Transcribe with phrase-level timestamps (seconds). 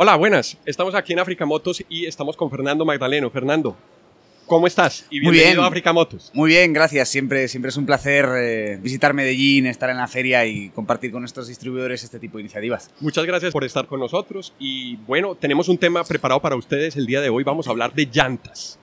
[0.00, 0.56] Hola, buenas.
[0.64, 3.30] Estamos aquí en África Motos y estamos con Fernando Magdaleno.
[3.30, 3.76] Fernando,
[4.46, 5.04] ¿cómo estás?
[5.10, 5.64] Y Muy bienvenido bien.
[5.64, 6.30] a África Motos.
[6.34, 7.08] Muy bien, gracias.
[7.08, 11.22] Siempre, siempre es un placer eh, visitar Medellín, estar en la feria y compartir con
[11.22, 12.92] nuestros distribuidores este tipo de iniciativas.
[13.00, 17.04] Muchas gracias por estar con nosotros y bueno, tenemos un tema preparado para ustedes el
[17.04, 17.42] día de hoy.
[17.42, 18.78] Vamos a hablar de llantas.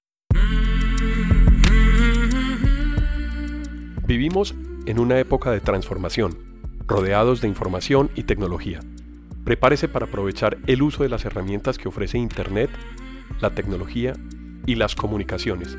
[4.05, 4.53] Vivimos
[4.85, 6.37] en una época de transformación,
[6.85, 8.81] rodeados de información y tecnología.
[9.45, 12.71] Prepárese para aprovechar el uso de las herramientas que ofrece Internet,
[13.39, 14.13] la tecnología
[14.65, 15.77] y las comunicaciones.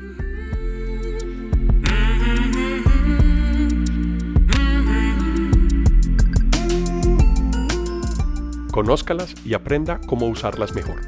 [8.71, 11.01] Conózcalas y aprenda cómo usarlas mejor.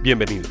[0.00, 0.48] Bienvenidos.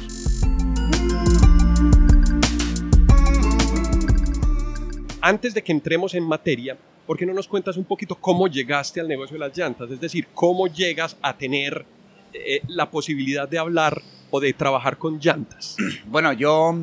[5.21, 8.99] Antes de que entremos en materia, ¿por qué no nos cuentas un poquito cómo llegaste
[8.99, 9.89] al negocio de las llantas?
[9.89, 11.85] Es decir, cómo llegas a tener
[12.33, 15.77] eh, la posibilidad de hablar o de trabajar con llantas.
[16.05, 16.75] Bueno, yo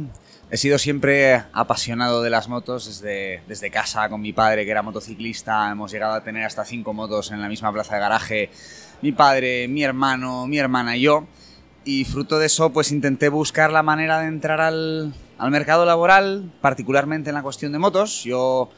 [0.51, 4.83] he sido siempre apasionado de las motos desde, desde casa con mi padre, que era
[4.83, 5.71] motociclista.
[5.71, 8.51] Hemos llegado a tener hasta cinco motos en la misma plaza de garaje.
[9.03, 11.27] Mi padre, mi hermano, mi hermana y yo.
[11.85, 16.51] Y fruto de eso, pues intenté buscar la manera de entrar al, al mercado laboral,
[16.63, 18.25] particularmente en la cuestión de motos.
[18.25, 18.71] Yo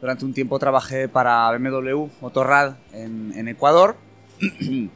[0.00, 3.96] durante un tiempo trabajé para BMW Motorrad en, Ecuador.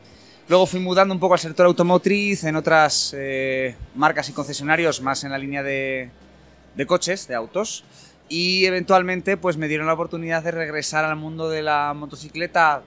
[0.49, 5.25] Luego fui mudando un poco al sector automotriz, en otras eh, marcas y concesionarios, más
[5.25, 6.11] en la línea de,
[6.77, 7.85] de coches, de autos.
[8.29, 12.83] Y eventualmente pues me dieron la oportunidad de regresar al mundo de la motocicleta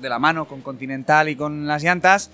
[0.00, 2.30] de la mano con Continental y con las llantas.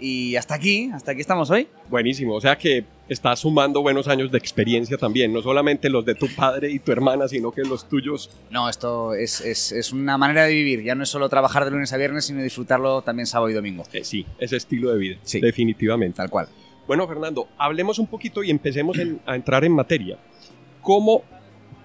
[0.00, 1.68] Y hasta aquí, hasta aquí estamos hoy.
[1.90, 6.14] Buenísimo, o sea que estás sumando buenos años de experiencia también, no solamente los de
[6.14, 8.30] tu padre y tu hermana, sino que los tuyos.
[8.50, 10.82] No, esto es, es- es una manera de vivir.
[10.82, 13.84] Ya no es solo trabajar de lunes a viernes, sino disfrutarlo también sábado y domingo.
[13.92, 15.40] Eh, sí, ese estilo de vida, Sí.
[15.40, 16.16] definitivamente.
[16.16, 16.48] Tal cual.
[16.86, 20.18] Bueno, Fernando, hablemos un poquito y empecemos en- a entrar en materia.
[20.80, 21.22] ¿Cómo,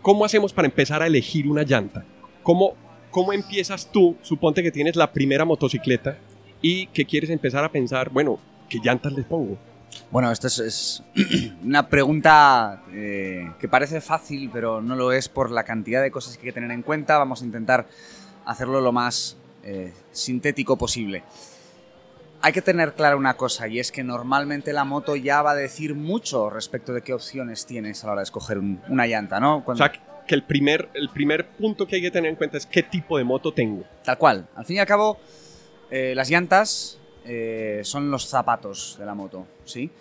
[0.01, 2.05] ¿Cómo hacemos para empezar a elegir una llanta?
[2.43, 2.75] ¿Cómo,
[3.11, 4.15] ¿Cómo empiezas tú?
[4.21, 6.17] Suponte que tienes la primera motocicleta
[6.67, 9.55] y que quieres empezar a pensar, bueno, ¿qué llantas les pongo?
[10.09, 11.03] Bueno, esto es, es
[11.63, 16.33] una pregunta eh, que parece fácil, pero no lo es por la cantidad de cosas
[16.37, 17.19] que hay que tener en cuenta.
[17.19, 17.85] Vamos a intentar
[18.45, 21.21] hacerlo lo más eh, sintético posible.
[22.41, 25.55] Hay que tener clara una cosa, y es que normalmente la moto ya va a
[25.55, 29.39] decir mucho respecto de qué opciones tienes a la hora de escoger un- una llanta,
[29.39, 29.63] ¿no?
[29.65, 32.65] O sea, que el primer, el primer punto que hay que tener en cuenta es
[32.65, 33.83] qué tipo de moto tengo.
[34.03, 34.47] Tal cual.
[34.55, 35.19] Al fin y al cabo,
[35.91, 39.91] eh, las llantas eh, son los zapatos de la moto, ¿sí?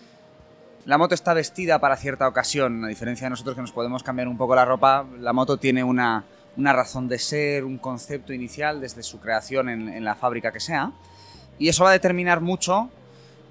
[0.86, 4.28] La moto está vestida para cierta ocasión, a diferencia de nosotros que nos podemos cambiar
[4.28, 6.24] un poco la ropa, la moto tiene una,
[6.56, 10.92] una razón de ser, un concepto inicial desde su creación en, la fábrica que sea,
[11.58, 12.90] y eso va a determinar mucho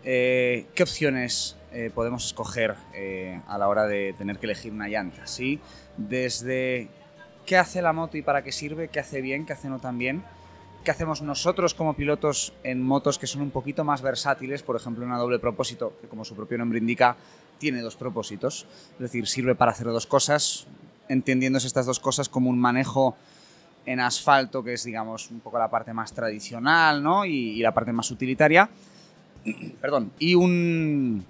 [0.04, 1.58] eh, qué opciones
[1.96, 2.76] podemos escoger
[3.48, 5.60] a la hora de tener que elegir una llanta, ¿sí?
[5.98, 6.88] Desde
[7.48, 9.98] qué hace la moto y para qué sirve, qué hace bien, qué hace no tan
[9.98, 10.24] bien,
[10.84, 15.06] qué hacemos nosotros como pilotos en motos que son un poquito más versátiles, por ejemplo
[15.06, 17.16] una doble propósito, que como su propio nombre indica,
[17.58, 20.68] tiene dos propósitos, es decir, sirve para hacer dos cosas,
[21.08, 23.16] entendiéndose estas dos cosas como un manejo
[23.86, 27.26] en asfalto, que es digamos un poco la parte más tradicional, ¿no?
[27.26, 28.70] Y la parte más utilitaria,
[29.82, 31.26] perdón, y un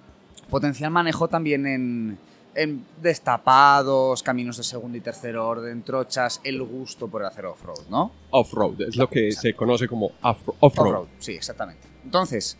[0.50, 2.18] potencial manejo también en,
[2.56, 8.12] en destapados, caminos de segundo y tercer orden, trochas, el gusto por hacer off-road, ¿no?
[8.32, 10.88] Off-road, es lo que se conoce como off- off-road.
[10.88, 11.88] Off-road, sí, exactamente.
[12.04, 12.58] Entonces,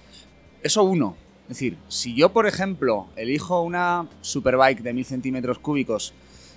[0.62, 1.16] eso uno.
[1.44, 6.14] Es decir, si yo, por ejemplo, elijo una superbike de 1000 centímetros cúbicos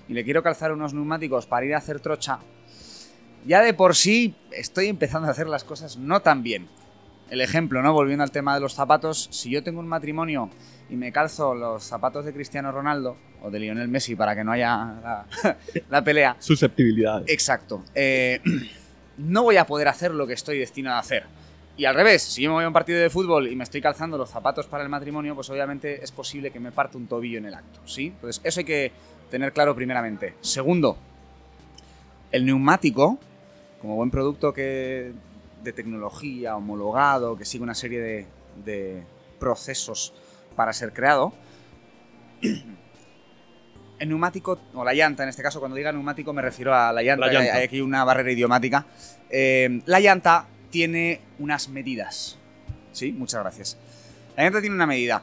[0.08, 2.38] y le quiero calzar unos neumáticos para ir a hacer trocha,
[3.44, 6.68] ya de por sí estoy empezando a hacer las cosas no tan bien.
[7.30, 7.92] El ejemplo, ¿no?
[7.92, 10.48] Volviendo al tema de los zapatos, si yo tengo un matrimonio
[10.88, 14.52] y me calzo los zapatos de Cristiano Ronaldo o de Lionel Messi para que no
[14.52, 15.26] haya la,
[15.90, 17.28] la pelea, Susceptibilidades.
[17.28, 17.82] Exacto.
[17.94, 18.40] Eh,
[19.18, 21.24] no voy a poder hacer lo que estoy destinado a hacer.
[21.76, 23.82] Y al revés, si yo me voy a un partido de fútbol y me estoy
[23.82, 27.38] calzando los zapatos para el matrimonio, pues obviamente es posible que me parte un tobillo
[27.38, 28.06] en el acto, ¿sí?
[28.06, 28.92] Entonces, eso hay que
[29.30, 30.34] tener claro primeramente.
[30.40, 30.96] Segundo,
[32.32, 33.18] el neumático,
[33.82, 35.12] como buen producto que
[35.66, 38.26] de tecnología, homologado, que sigue una serie de,
[38.64, 39.02] de
[39.38, 40.14] procesos
[40.54, 41.34] para ser creado,
[43.98, 47.02] el neumático, o la llanta en este caso, cuando diga neumático me refiero a la
[47.02, 47.54] llanta, La llanta.
[47.54, 48.86] hay aquí una barrera idiomática.
[49.30, 52.38] Eh, la llanta tiene unas medidas.
[52.92, 53.76] Sí, muchas gracias.
[54.36, 55.22] La llanta tiene una medida,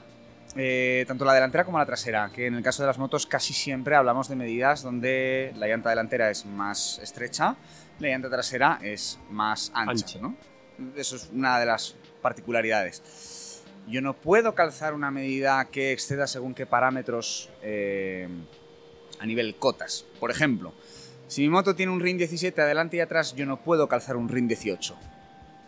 [0.56, 3.54] eh, tanto la delantera como la trasera, que en el caso de las motos casi
[3.54, 7.56] siempre hablamos de medidas donde la llanta delantera es más estrecha,
[8.00, 10.20] la llanta trasera es más ancha, Ancha.
[10.20, 10.36] ¿no?
[10.96, 13.62] Eso es una de las particularidades.
[13.88, 18.28] yo no puedo calzar una medida que exceda según qué parámetros eh,
[19.20, 20.06] a nivel cotas.
[20.20, 20.74] Por ejemplo,
[21.28, 24.30] si mi moto tiene un RIN 17 adelante y atrás, yo no puedo calzar un
[24.30, 24.96] RIN 18.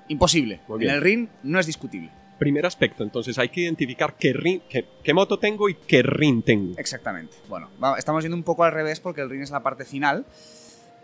[0.07, 0.61] Imposible.
[0.79, 2.09] En el RIN no es discutible.
[2.37, 6.43] Primer aspecto, entonces hay que identificar qué, rin- qué, qué moto tengo y qué rin
[6.43, 6.77] tengo.
[6.77, 7.37] Exactamente.
[7.47, 10.25] Bueno, estamos yendo un poco al revés porque el RIN es la parte final,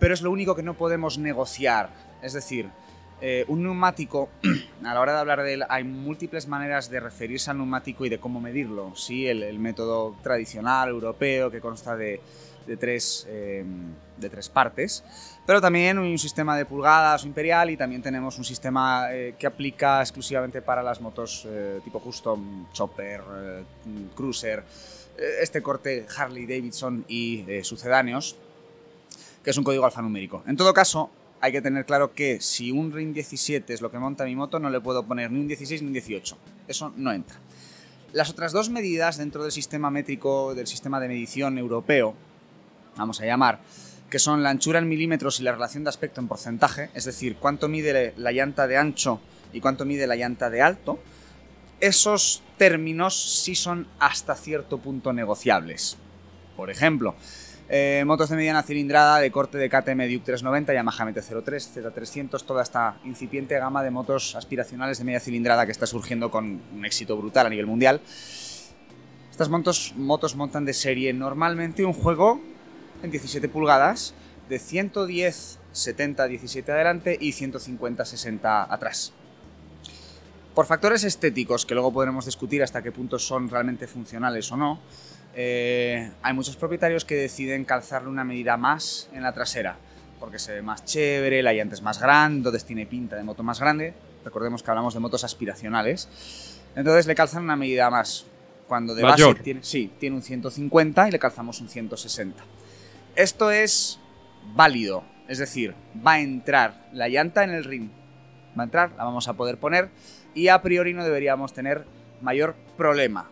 [0.02, 1.92] pero es lo único que no podemos negociar.
[2.24, 2.72] Es decir,
[3.22, 4.30] eh, un neumático,
[4.84, 8.10] a la hora de hablar de él, hay múltiples maneras de referirse al neumático y
[8.10, 8.96] de cómo medirlo.
[8.96, 12.20] Sí, el, el método tradicional europeo que consta de,
[12.66, 13.64] de tres, eh,
[14.18, 15.04] de tres partes,
[15.46, 20.02] pero también un sistema de pulgadas imperial y también tenemos un sistema eh, que aplica
[20.02, 23.64] exclusivamente para las motos eh, tipo custom, chopper, eh,
[24.16, 24.64] cruiser,
[25.18, 28.36] eh, este corte Harley Davidson y sucedáneos,
[29.44, 30.44] que es un código alfanumérico.
[30.48, 31.10] En todo caso,
[31.42, 34.60] hay que tener claro que si un RIN 17 es lo que monta mi moto,
[34.60, 36.38] no le puedo poner ni un 16 ni un 18.
[36.68, 37.38] Eso no entra.
[38.14, 42.14] Las otras dos medidas dentro del sistema métrico, del sistema de medición europeo,
[42.98, 43.60] vamos a llamar,
[44.10, 47.38] que son la anchura en milímetros y la relación de aspecto en porcentaje, es decir,
[47.38, 49.22] cuánto mide la llanta de ancho
[49.54, 51.00] y cuánto mide la llanta de alto,
[51.80, 55.98] esos términos sí son hasta cierto punto negociables.
[56.56, 57.16] Por ejemplo,
[57.74, 62.64] eh, motos de mediana cilindrada de corte de KTM Duke 390, Yamaha MT-03, Z300, toda
[62.64, 67.16] esta incipiente gama de motos aspiracionales de media cilindrada que está surgiendo con un éxito
[67.16, 68.02] brutal a nivel mundial.
[69.32, 72.42] Estas motos, motos montan de serie normalmente un juego
[73.04, 74.16] en 17 pulgadas
[74.50, 79.14] de 110 70 17 adelante y 150 60 atrás.
[80.54, 84.82] Por factores estéticos, que luego podremos discutir hasta qué punto son realmente funcionales o no,
[85.34, 89.78] eh, hay muchos propietarios que deciden calzarle una medida más en la trasera,
[90.20, 93.44] porque se ve más chévere, la llanta es más grande, entonces tiene pinta de moto
[93.44, 93.94] más grande.
[94.24, 96.60] Recordemos que hablamos de motos aspiracionales.
[96.76, 98.26] Entonces le calzan una medida más.
[98.68, 99.34] Cuando de Mayor.
[99.34, 102.42] base tiene, sí, tiene un 150 y le calzamos un 160.
[103.16, 104.00] Esto es
[104.56, 105.76] válido, es decir,
[106.06, 107.90] va a entrar la llanta en el ring.
[108.58, 109.90] Va a entrar, la vamos a poder poner
[110.34, 111.86] y a priori no deberíamos tener
[112.22, 113.30] mayor problema.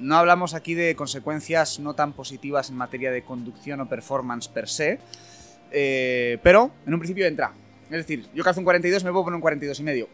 [0.00, 4.68] No hablamos aquí de consecuencias no tan positivas en materia de conducción o performance per
[4.68, 4.98] se,
[5.70, 7.52] eh, pero en un principio entra.
[7.84, 10.08] Es decir, yo calzo un 42, me puedo poner un 42 y medio.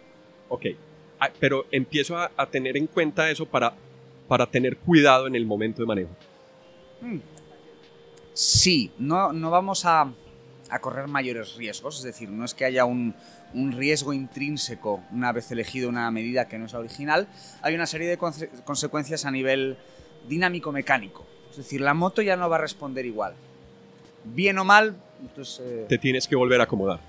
[0.49, 0.67] Ok,
[1.23, 3.75] Ah, pero empiezo a, a tener en cuenta eso para,
[4.27, 6.17] para tener cuidado en el momento de manejo.
[7.03, 7.19] Mm.
[8.33, 10.11] Sí, no, no vamos a,
[10.71, 13.15] a correr mayores riesgos, es decir, no es que haya un,
[13.55, 17.27] un riesgo intrínseco una vez elegido una medida que no es la original,
[17.63, 19.77] hay una serie de conse- consecuencias a nivel
[20.29, 21.27] dinámico-mecánico.
[21.51, 23.35] Es decir, la moto ya no va a responder igual.
[24.25, 24.95] Bien o mal,
[25.35, 27.01] pues, eh, Te tienes que volver a acomodar.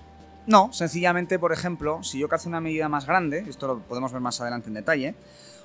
[0.47, 4.21] no, sencillamente, por ejemplo, si yo calzo una medida más grande, esto lo podemos ver
[4.21, 5.15] más adelante en detalle,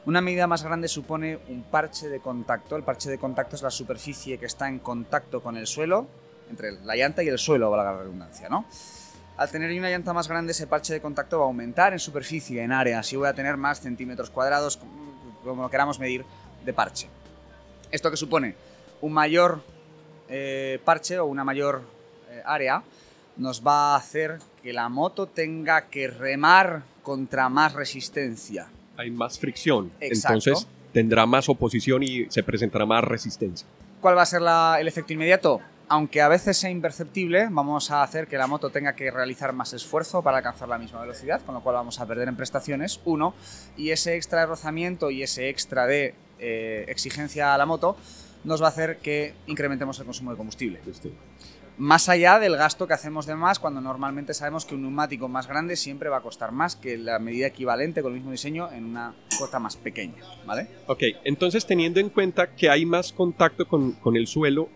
[0.04, 2.76] una medida más grande supone un parche de contacto.
[2.76, 6.06] El parche de contacto es la superficie que está en contacto con el suelo,
[6.50, 8.66] entre la llanta y el suelo, valga la redundancia, ¿no?
[9.36, 12.62] Al tener una llanta más grande, ese parche de contacto va a aumentar en superficie,
[12.62, 14.78] en área, así voy a tener más centímetros cuadrados,
[15.44, 16.24] como lo queramos medir,
[16.64, 17.08] de parche.
[17.90, 18.54] ¿Esto que supone?
[19.02, 19.62] Un mayor
[20.28, 21.82] eh, parche o una mayor
[22.30, 22.82] eh, área
[23.36, 28.66] nos va a hacer que la moto tenga que remar contra más resistencia.
[28.96, 29.92] Hay más fricción.
[30.00, 30.38] Exacto.
[30.38, 33.66] Entonces tendrá más oposición y se presentará más resistencia.
[34.00, 35.60] ¿Cuál va a ser la- el efecto inmediato?
[35.88, 39.72] Aunque a veces sea imperceptible, vamos a hacer que la moto tenga que realizar más
[39.72, 43.34] esfuerzo para alcanzar la misma velocidad, con lo cual vamos a perder en prestaciones, uno,
[43.76, 47.96] y ese extra de rozamiento y ese extra de eh, exigencia a la moto
[48.42, 50.80] nos va a hacer que incrementemos el consumo de combustible.
[50.90, 51.12] Este,
[51.78, 55.46] Más allá del gasto que hacemos de más cuando normalmente sabemos que un neumático más
[55.46, 58.86] grande siempre va a costar más que la medida equivalente con el mismo diseño en
[58.86, 60.66] una cota más pequeña, ¿vale?
[60.88, 64.68] Ok, entonces teniendo en cuenta que hay más contacto con, con el suelo,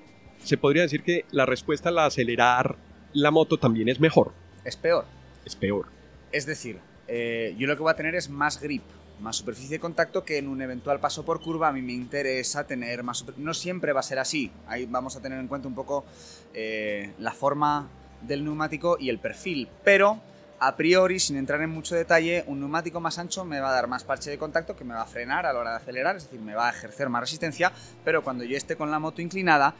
[0.42, 2.76] se podría decir que la respuesta al acelerar
[3.12, 4.32] la moto también es mejor.
[4.64, 5.04] Es peor.
[5.44, 5.86] Es peor.
[6.32, 6.78] Es decir,
[7.08, 8.82] eh, yo lo que voy a tener es más grip,
[9.20, 12.66] más superficie de contacto que en un eventual paso por curva a mí me interesa
[12.66, 13.24] tener más...
[13.36, 14.50] No siempre va a ser así.
[14.66, 16.04] Ahí vamos a tener en cuenta un poco
[16.54, 17.88] eh, la forma
[18.22, 19.68] del neumático y el perfil.
[19.84, 20.20] Pero,
[20.58, 23.88] a priori, sin entrar en mucho detalle, un neumático más ancho me va a dar
[23.88, 26.24] más parche de contacto que me va a frenar a la hora de acelerar, es
[26.24, 27.72] decir, me va a ejercer más resistencia,
[28.04, 29.74] pero cuando yo esté con la moto inclinada,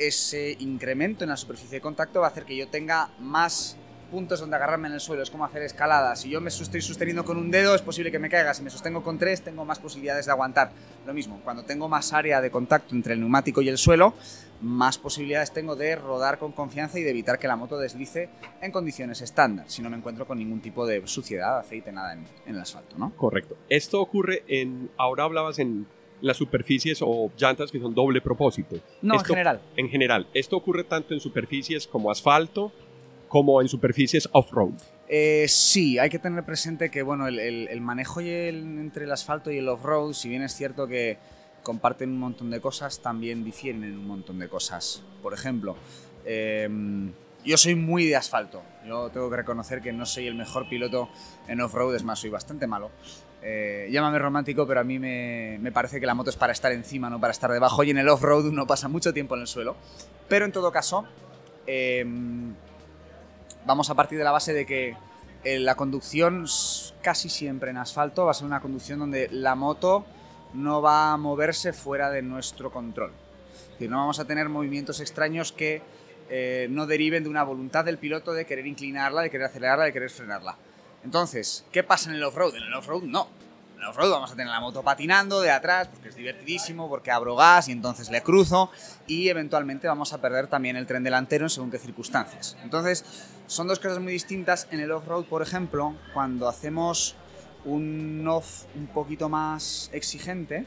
[0.00, 3.76] ese incremento en la superficie de contacto va a hacer que yo tenga más
[4.10, 6.16] puntos donde agarrarme en el suelo, es como hacer escalada.
[6.16, 8.52] Si yo me estoy sosteniendo con un dedo, es posible que me caiga.
[8.52, 10.72] Si me sostengo con tres, tengo más posibilidades de aguantar.
[11.06, 14.14] Lo mismo, cuando tengo más área de contacto entre el neumático y el suelo,
[14.60, 18.28] más posibilidades tengo de rodar con confianza y de evitar que la moto deslice
[18.60, 22.26] en condiciones estándar, si no me encuentro con ningún tipo de suciedad, aceite, nada en,
[22.46, 23.12] el asfalto, ¿no?
[23.16, 23.56] Correcto.
[23.68, 25.86] Esto ocurre en, ahora hablabas en
[26.22, 28.76] las superficies o llantas que son doble propósito.
[29.02, 29.60] No, Esto- en general.
[29.76, 32.72] En general, esto ocurre tanto en superficies como asfalto
[33.28, 34.72] como en superficies off-road.
[35.08, 39.04] Eh, sí, hay que tener presente que bueno, el, el- el manejo y el- entre
[39.04, 41.16] el asfalto y el off-road, si bien es cierto que
[41.62, 45.02] comparten un montón de cosas, también difieren en un montón de cosas.
[45.22, 45.76] Por ejemplo,
[46.24, 47.12] em,
[47.44, 48.62] yo soy muy de asfalto.
[48.86, 51.08] Yo tengo que reconocer que no soy el mejor piloto
[51.48, 52.90] en off-road, es más, soy bastante malo.
[53.42, 57.08] Eh, llámame romántico, pero a mí me, parece que la moto es para estar encima,
[57.08, 57.82] no para estar debajo.
[57.84, 59.76] Y en el off-road uno pasa mucho tiempo en el suelo.
[60.28, 61.04] Pero en todo caso,
[61.66, 62.54] em,
[63.64, 64.96] vamos a partir de la base de que
[65.42, 66.44] eh, la conducción
[67.02, 70.04] casi siempre en asfalto va a ser una conducción donde la moto
[70.52, 73.12] no va a moverse fuera de nuestro control.
[73.78, 75.80] Es no vamos a tener movimientos extraños que
[76.28, 79.92] eh, no deriven de una voluntad del piloto de querer inclinarla, de querer acelerarla, de
[79.92, 80.56] querer frenarla.
[81.04, 82.56] Entonces, ¿qué pasa en el off-road?
[82.56, 83.28] En el off-road no.
[83.76, 87.10] En el off-road vamos a tener la moto patinando de atrás porque es divertidísimo, porque
[87.10, 88.70] abro gas y entonces le cruzo
[89.06, 92.56] y eventualmente vamos a perder también el tren delantero en según qué circunstancias.
[92.62, 93.04] Entonces,
[93.46, 94.68] son dos cosas muy distintas.
[94.70, 97.16] En el off-road, por ejemplo, cuando hacemos
[97.64, 100.66] un off un poquito más exigente,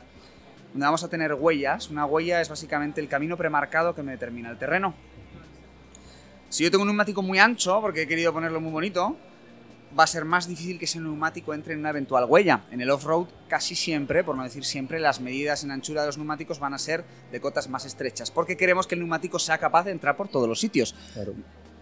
[0.73, 1.89] donde vamos a tener huellas.
[1.89, 4.93] Una huella es básicamente el camino premarcado que me determina el terreno.
[6.49, 9.17] Si yo tengo un neumático muy ancho, porque he querido ponerlo muy bonito,
[9.97, 12.63] va a ser más difícil que ese neumático entre en una eventual huella.
[12.71, 16.17] En el off-road, casi siempre, por no decir siempre, las medidas en anchura de los
[16.17, 19.83] neumáticos van a ser de cotas más estrechas, porque queremos que el neumático sea capaz
[19.83, 20.95] de entrar por todos los sitios.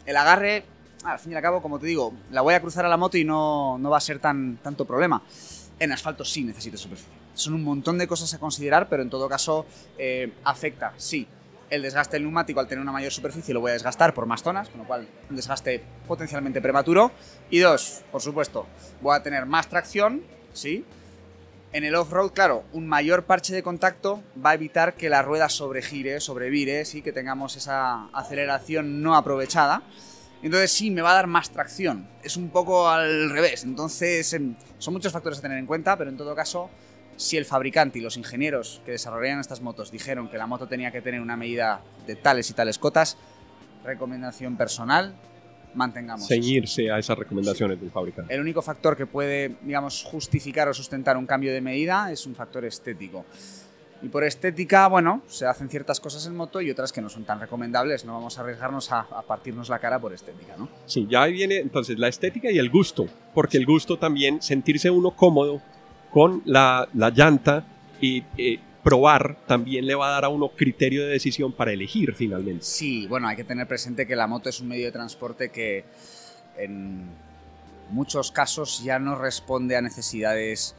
[0.06, 0.66] El agarre,
[1.04, 3.18] al fin y al cabo, como te digo, la voy a cruzar a la moto
[3.18, 5.22] y no, no va a ser tan, tanto problema.
[5.80, 7.14] En asfalto sí necesito superficie.
[7.34, 9.66] Son un montón de cosas a considerar, pero en todo caso
[9.98, 11.28] eh, afecta, sí.
[11.72, 14.44] El desgaste del neumático al tener una mayor superficie lo voy a desgastar por más
[14.44, 17.14] zonas, con lo cual un desgaste potencialmente prematuro.
[17.50, 18.68] Y dos, por supuesto,
[19.00, 20.84] voy a tener más tracción, sí.
[21.72, 25.48] En el off-road, claro, un mayor parche de contacto va a evitar que la rueda
[25.48, 29.82] sobregire, sobrevire, sí, que tengamos esa aceleración no aprovechada.
[30.44, 32.10] Entonces sí, me va a dar más tracción.
[32.22, 33.64] Es un poco al revés.
[33.64, 36.70] Entonces em, son muchos factores a tener en cuenta, pero en todo caso,
[37.22, 40.92] si el fabricante y los ingenieros que desarrollaron estas motos dijeron que la moto tenía
[40.92, 43.16] que tener una medida de tales y tales cotas,
[43.84, 45.14] recomendación personal,
[45.76, 46.28] mantengamos.
[46.28, 48.34] Ceñirse a esas recomendaciones del fabricante.
[48.34, 52.34] El único factor que puede, digamos, justificar o sustentar un cambio de medida es un
[52.34, 53.26] factor estético.
[54.02, 57.24] Y por estética, bueno, se hacen ciertas cosas en moto y otras que no son
[57.24, 58.04] tan recomendables.
[58.04, 60.68] No vamos a arriesgarnos a, a partirnos la cara por estética, ¿no?
[60.88, 64.90] Sí, ya ahí viene entonces la estética y el gusto, porque el gusto también, sentirse
[64.90, 65.62] uno cómodo
[66.12, 67.64] con la, la llanta
[68.00, 72.14] y eh, probar también le va a dar a uno criterio de decisión para elegir
[72.14, 72.64] finalmente.
[72.64, 75.86] Sí, bueno, hay que tener presente que la moto es un medio de transporte que
[76.58, 77.10] en
[77.90, 80.76] muchos casos ya no responde a necesidades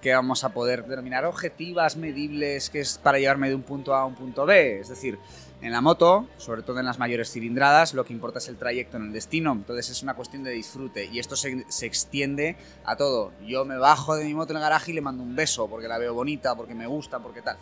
[0.00, 4.00] que vamos a poder denominar objetivas, medibles, que es para llevarme de un punto A
[4.00, 4.80] a un punto B.
[4.80, 5.18] Es decir,
[5.62, 8.96] en la moto, sobre todo en las mayores cilindradas, lo que importa es el trayecto
[8.96, 9.52] en el destino.
[9.52, 13.32] Entonces es una cuestión de disfrute y esto se, se extiende a todo.
[13.46, 15.88] Yo me bajo de mi moto en el garaje y le mando un beso porque
[15.88, 17.56] la veo bonita, porque me gusta, porque tal.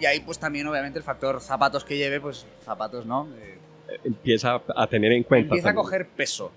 [0.00, 3.28] Y ahí pues también obviamente el factor zapatos que lleve, pues zapatos, ¿no?
[3.38, 3.58] Eh,
[4.02, 5.54] Empieza a tener en cuenta.
[5.54, 6.50] empieza a coger peso.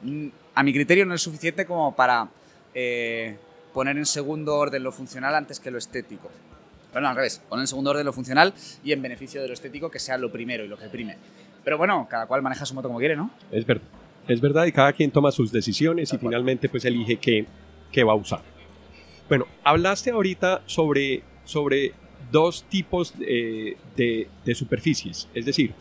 [0.56, 2.30] A mi criterio no es suficiente como para
[2.74, 3.38] eh,
[3.74, 6.32] poner en segundo orden lo funcional antes que lo estético.
[6.91, 8.53] Pero no, al revés, poner en segundo orden lo funcional
[8.84, 11.17] y en beneficio de lo estético que sea lo primero y lo que prime.
[11.63, 13.29] Pero bueno, cada cual maneja su moto como quiere, ¿no?
[13.51, 13.88] Es verdad.
[14.27, 16.29] Es verdad y cada quien toma sus decisiones y cual.
[16.29, 17.46] finalmente pues elige qué,
[17.91, 18.41] qué va a usar.
[19.29, 21.94] Bueno, hablaste ahorita sobre, sobre
[22.32, 25.27] dos tipos eh, de, de superficies.
[25.34, 25.74] Es decir,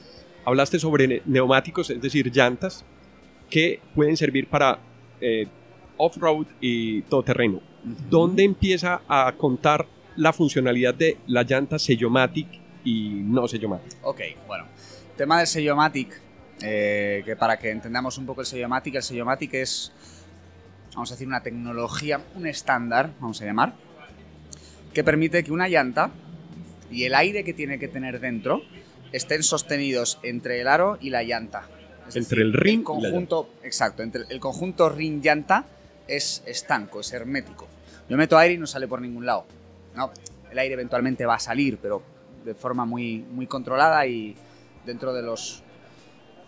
[0.44, 2.84] hablaste sobre ne- neumáticos, es decir, llantas,
[3.50, 4.78] que pueden servir para
[5.20, 5.46] eh,
[5.96, 7.60] off-road y todoterreno.
[8.10, 9.86] ¿Dónde empieza a contar
[10.16, 12.48] la funcionalidad de la llanta Sellomatic
[12.84, 13.98] y no Sellomatic?
[14.02, 14.64] Ok, bueno.
[15.16, 16.20] Tema del Sellomatic,
[16.62, 19.92] eh, que para que entendamos un poco el Sellomatic, el Sellomatic es,
[20.94, 23.74] vamos a decir, una tecnología, un estándar, vamos a llamar,
[24.92, 26.10] que permite que una llanta
[26.90, 28.62] y el aire que tiene que tener dentro
[29.12, 31.68] estén sostenidos entre el aro y la llanta.
[32.08, 35.66] Es Entre el y la conjunto, exacto, entre el conjunto ring-llanta
[36.06, 37.66] es estanco, es hermético.
[38.08, 39.46] Yo meto aire y no sale por ningún lado.
[39.96, 40.10] No,
[40.50, 42.02] el aire eventualmente va a salir, pero
[42.44, 44.36] de forma muy, muy controlada y
[44.84, 45.62] dentro de los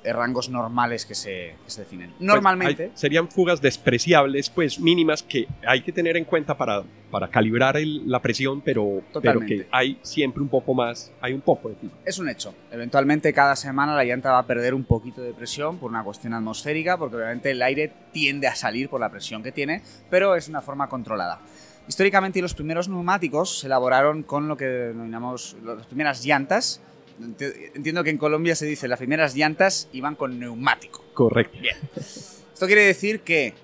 [0.04, 2.14] rangos normales que se, que se definen.
[2.20, 2.74] Normalmente...
[2.86, 7.28] Pues hay- serían fugas despreciables, pues mínimas, que hay que tener en cuenta para, para
[7.28, 11.68] calibrar el- la presión, pero, pero que hay siempre un poco más, hay un poco
[11.68, 11.92] de fuga.
[12.06, 12.54] Es un hecho.
[12.70, 16.32] Eventualmente cada semana la llanta va a perder un poquito de presión por una cuestión
[16.32, 20.48] atmosférica, porque obviamente el aire tiende a salir por la presión que tiene, pero es
[20.48, 21.40] una forma controlada.
[21.88, 26.80] Históricamente los primeros neumáticos se elaboraron con lo que denominamos las primeras llantas.
[27.20, 31.02] Enti- Entiendo que en Colombia se dice las primeras llantas iban con neumático.
[31.14, 31.58] Correcto.
[31.96, 33.54] Esto quiere decir que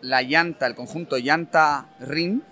[0.00, 2.42] la llanta, el conjunto llanta-rin,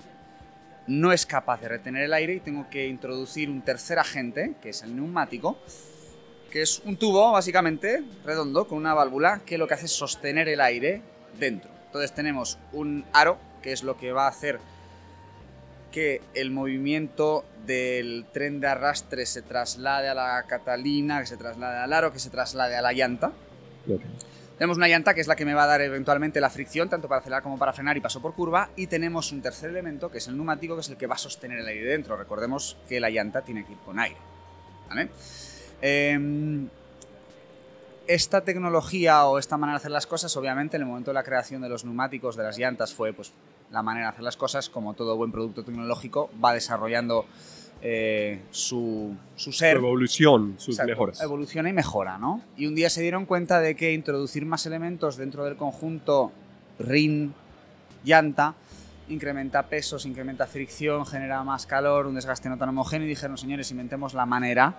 [0.86, 4.70] no es capaz de retener el aire y tengo que introducir un tercer agente, que
[4.70, 5.58] es el neumático,
[6.50, 10.48] que es un tubo básicamente redondo con una válvula que lo que hace es sostener
[10.48, 11.02] el aire
[11.38, 11.70] dentro.
[11.86, 14.58] Entonces tenemos un aro, que es lo que va a hacer
[15.98, 21.76] que el movimiento del tren de arrastre se traslade a la catalina, que se traslade
[21.78, 23.32] al aro, que se traslade a la llanta.
[24.56, 27.08] Tenemos una llanta que es la que me va a dar eventualmente la fricción, tanto
[27.08, 28.70] para acelerar como para frenar y paso por curva.
[28.76, 31.18] Y tenemos un tercer elemento, que es el neumático, que es el que va a
[31.18, 32.16] sostener el aire dentro.
[32.16, 34.18] Recordemos que la llanta tiene que ir con aire.
[34.88, 35.08] ¿vale?
[35.82, 36.68] Em,
[38.06, 41.24] esta tecnología o esta manera de hacer las cosas, obviamente, en el momento de la
[41.24, 43.32] creación de los neumáticos, de las llantas, fue pues,
[43.70, 44.68] la manera de hacer las cosas.
[44.68, 47.26] Como todo buen producto tecnológico, va desarrollando
[47.80, 49.76] eh, su, su Su ser.
[49.76, 51.20] evolución, sus mejoras.
[51.20, 52.40] Evoluciona y mejora, ¿no?
[52.56, 56.32] Y un día se dieron cuenta de que introducir más elementos dentro del conjunto
[56.78, 57.34] RIN,
[58.04, 58.54] llanta,
[59.08, 63.70] incrementa pesos, incrementa fricción, genera más calor, un desgaste no tan homogéneo y dijeron, señores,
[63.70, 64.74] inventemos la manera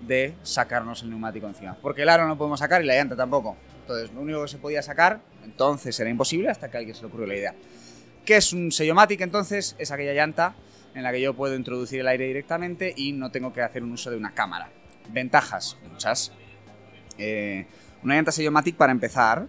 [0.00, 1.76] de sacarnos el neumático encima.
[1.80, 3.56] Porque el aro no podemos sacar y la llanta tampoco.
[3.82, 7.08] Entonces, lo único que se podía sacar, entonces era imposible hasta que alguien se le
[7.08, 7.54] ocurrió la idea.
[8.24, 9.74] ¿Qué es un sellomatic entonces?
[9.78, 10.54] Es aquella llanta
[10.94, 13.90] en la que yo puedo introducir el aire directamente y no tengo que hacer un
[13.90, 14.70] uso de una cámara.
[15.10, 16.30] Ventajas, muchas.
[17.18, 17.66] Eh,
[18.04, 19.48] una llanta sellomatic, para empezar,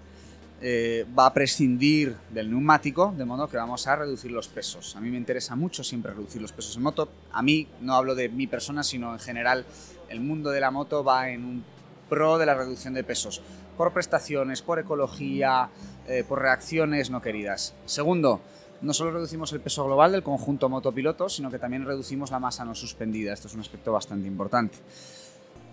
[0.59, 4.95] eh, va a prescindir del neumático, de modo que vamos a reducir los pesos.
[4.95, 7.09] A mí me interesa mucho siempre reducir los pesos en moto.
[7.31, 9.65] A mí, no hablo de mi persona, sino en general,
[10.09, 11.63] el mundo de la moto va en un
[12.09, 13.43] pro de la reducción de pesos.
[13.77, 15.69] Por prestaciones, por ecología,
[16.07, 17.75] eh, por reacciones no queridas.
[17.85, 18.41] Segundo,
[18.83, 22.65] no solo reducimos el peso global del conjunto motopiloto, sino que también reducimos la masa
[22.65, 23.31] no suspendida.
[23.31, 24.77] Esto es un aspecto bastante importante.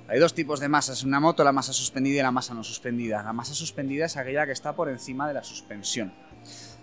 [0.07, 2.63] Hay dos tipos de masas en una moto, la masa suspendida y la masa no
[2.63, 3.23] suspendida.
[3.25, 6.13] La masa suspendida es aquella que está por encima de la suspensión.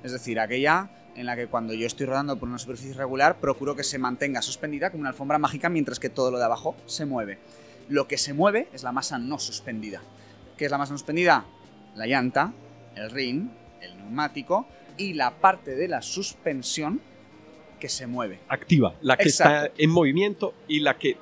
[0.03, 3.75] Es decir, aquella en la que cuando yo estoy rodando por una superficie regular procuro
[3.75, 7.05] que se mantenga suspendida como una alfombra mágica mientras que todo lo de abajo se
[7.05, 7.39] mueve.
[7.87, 10.01] Lo que se mueve es la masa no suspendida.
[10.57, 11.45] ¿Qué es la masa no suspendida?
[11.95, 12.51] La llanta,
[12.95, 17.01] el rin, el neumático y la parte de la suspensión
[17.79, 18.39] que se mueve.
[18.49, 19.65] Activa, la que Exacto.
[19.67, 21.17] está en movimiento y la que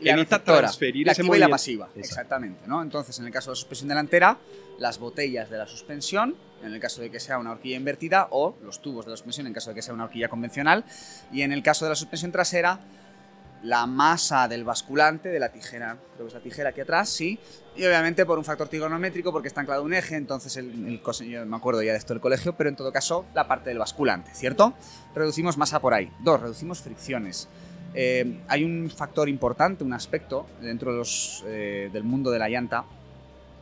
[0.00, 1.54] la evita transferir la ese activa y la movimiento.
[1.54, 1.84] pasiva.
[1.86, 2.00] Exacto.
[2.00, 2.82] Exactamente, ¿no?
[2.82, 4.38] Entonces, en el caso de la suspensión delantera,
[4.78, 8.56] las botellas de la suspensión, en el caso de que sea una horquilla invertida, o
[8.62, 10.84] los tubos de la suspensión, en caso de que sea una horquilla convencional,
[11.32, 12.80] y en el caso de la suspensión trasera,
[13.62, 17.38] la masa del basculante, de la tijera, creo que es la tijera aquí atrás, sí,
[17.74, 21.46] y obviamente por un factor trigonométrico, porque está anclado un eje, entonces el, el yo
[21.46, 24.30] me acuerdo ya de esto del colegio, pero en todo caso, la parte del basculante,
[24.34, 24.74] ¿cierto?
[25.14, 26.10] Reducimos masa por ahí.
[26.20, 27.48] Dos, reducimos fricciones.
[27.94, 32.48] Eh, hay un factor importante, un aspecto dentro de los, eh, del mundo de la
[32.48, 32.84] llanta,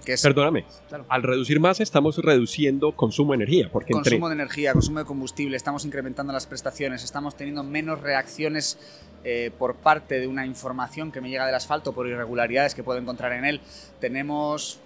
[0.05, 1.05] que es Perdóname, Claro.
[1.09, 5.05] al reducir más estamos reduciendo consumo de energía, porque entre consumo de energía, consumo de
[5.05, 8.79] combustible, estamos incrementando las prestaciones, estamos teniendo menos reacciones
[9.25, 12.99] eh, por parte de una información que me llega del asfalto por irregularidades que puedo
[12.99, 13.61] encontrar en él.
[14.01, 14.81] Tenemos...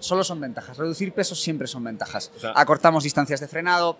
[0.00, 0.78] Solo son ventajas.
[0.78, 2.30] Reducir pesos siempre son ventajas.
[2.36, 3.98] O sea- Acortamos distancias de frenado.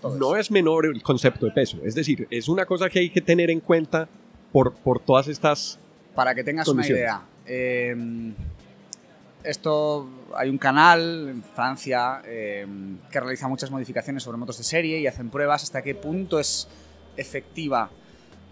[0.00, 0.36] todo no eso.
[0.36, 1.78] es menor el concepto de peso.
[1.84, 4.08] Es decir, es una cosa que hay que tener en cuenta
[4.52, 5.78] por, por todas estas...
[6.14, 7.22] Para que tengas una idea.
[7.46, 7.94] eh,
[9.44, 12.66] esto hay un canal en Francia eh,
[13.10, 16.68] que realiza muchas modificaciones sobre motos de serie y hacen pruebas hasta qué punto es
[17.16, 17.90] efectiva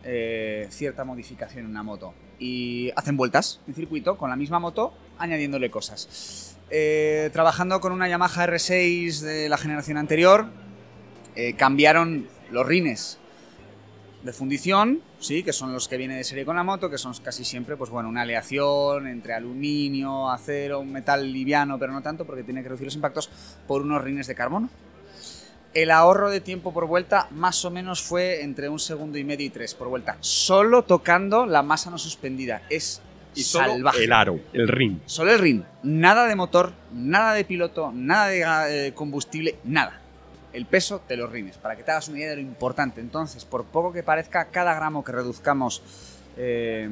[0.04, 2.14] eh, cierta modificación en una moto.
[2.38, 6.56] Y hacen vueltas en circuito con la misma moto añadiéndole cosas.
[6.70, 10.46] Eh, trabajando con una Yamaha R6 de la generación anterior,
[11.56, 13.19] cambiaron los rines
[14.22, 17.14] de fundición, sí, que son los que vienen de serie con la moto, que son
[17.22, 22.24] casi siempre, pues bueno, una aleación entre aluminio, acero, un metal liviano, pero no tanto
[22.26, 23.30] porque tiene que reducir los impactos
[23.66, 24.68] por unos rines de carbono.
[25.72, 29.46] El ahorro de tiempo por vuelta más o menos fue entre un segundo y medio
[29.46, 32.62] y tres por vuelta, solo tocando la masa no suspendida.
[32.68, 33.00] Es
[33.36, 34.02] Y solo salvaje.
[34.04, 34.98] el aro, el ring.
[35.06, 40.02] Solo el rin, nada de motor, nada de piloto, nada de eh, combustible, nada.
[40.52, 43.00] El peso de los rines, para que te hagas una idea de lo importante.
[43.00, 45.82] Entonces, por poco que parezca, cada gramo que reduzcamos
[46.36, 46.88] eh,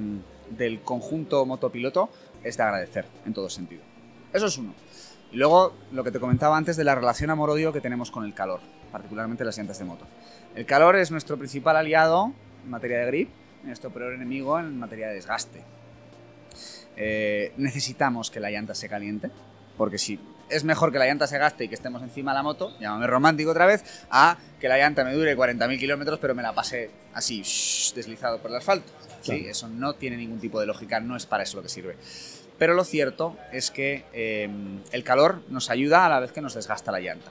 [0.50, 2.08] del conjunto motopiloto
[2.44, 3.82] es de agradecer, en todo sentido.
[4.32, 4.74] Eso es uno.
[5.32, 8.34] Y luego lo que te comentaba antes de la relación amor-odio que tenemos con el
[8.34, 8.60] calor,
[8.92, 10.06] particularmente las llantas de moto.
[10.54, 12.32] El calor es nuestro principal aliado
[12.64, 13.28] en materia de grip
[13.64, 15.62] nuestro peor enemigo en materia de desgaste.
[16.96, 19.30] Eh, necesitamos que la llanta se caliente,
[19.76, 20.18] porque si
[20.50, 23.06] es mejor que la llanta se gaste y que estemos encima de la moto, llámame
[23.06, 26.90] romántico otra vez, a que la llanta me dure 40.000 kilómetros pero me la pase
[27.14, 28.92] así, shh, deslizado por el asfalto.
[29.22, 29.46] ¿sí?
[29.48, 31.96] Eso no tiene ningún tipo de lógica, no es para eso lo que sirve.
[32.58, 34.48] Pero lo cierto es que eh,
[34.90, 37.30] el calor nos ayuda a la vez que nos desgasta la llanta.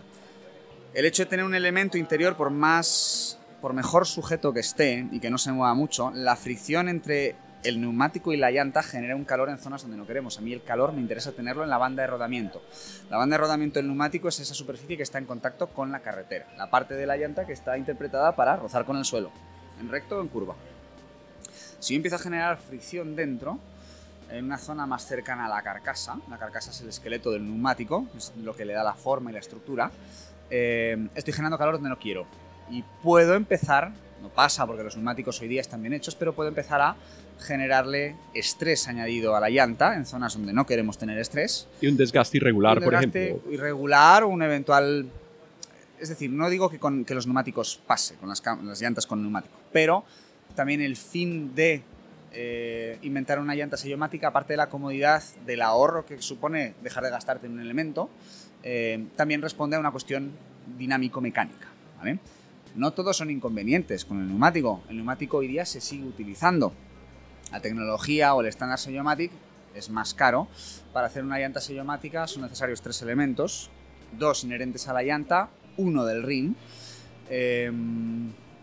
[0.94, 5.20] El hecho de tener un elemento interior, por más, por mejor sujeto que esté y
[5.20, 9.26] que no se mueva mucho, la fricción entre el neumático y la llanta genera un
[9.26, 10.38] calor en zonas donde no queremos.
[10.38, 12.62] A mí el calor me interesa tenerlo en la banda de rodamiento.
[13.10, 16.00] La banda de rodamiento del neumático es esa superficie que está en contacto con la
[16.00, 19.32] carretera, la parte de la llanta que está interpretada para rozar con el suelo,
[19.80, 20.56] en recto o en curva.
[21.80, 23.60] Si yo empiezo a generar fricción dentro,
[24.30, 28.08] en una zona más cercana a la carcasa, la carcasa es el esqueleto del neumático,
[28.16, 29.92] es lo que le da la forma y la estructura,
[30.50, 32.26] eh, estoy generando calor donde no quiero.
[32.70, 36.50] Y puedo empezar, no pasa porque los neumáticos hoy día están bien hechos, pero puedo
[36.50, 36.96] empezar a
[37.40, 41.68] generarle estrés añadido a la llanta en zonas donde no queremos tener estrés.
[41.82, 43.52] Y un desgaste irregular, Un por desgaste ejemplo.
[43.54, 45.08] irregular o un eventual...
[46.00, 49.58] Es decir, no digo que, con, que los neumáticos pase, con las llantas con neumático,
[49.72, 50.04] pero
[50.56, 51.82] también el fin de
[52.34, 57.10] eh, inventar una llanta sellomática, aparte de la comodidad del ahorro que supone dejar de
[57.10, 58.10] gastarte en un elemento,
[58.62, 60.32] eh, también responde a una cuestión
[60.78, 61.68] dinámico-mecánica.
[61.98, 62.20] ¿vale?
[62.78, 64.84] No todos son inconvenientes con el neumático.
[64.88, 66.74] El neumático hoy día se sigue utilizando.
[67.52, 69.32] La tecnología o el estándar Sellomatic
[69.74, 70.48] es más caro.
[70.94, 73.72] Para hacer una llanta sellomática son necesarios tres elementos,
[74.12, 76.54] dos inherentes a la llanta, uno del ring.
[77.32, 77.72] Eh,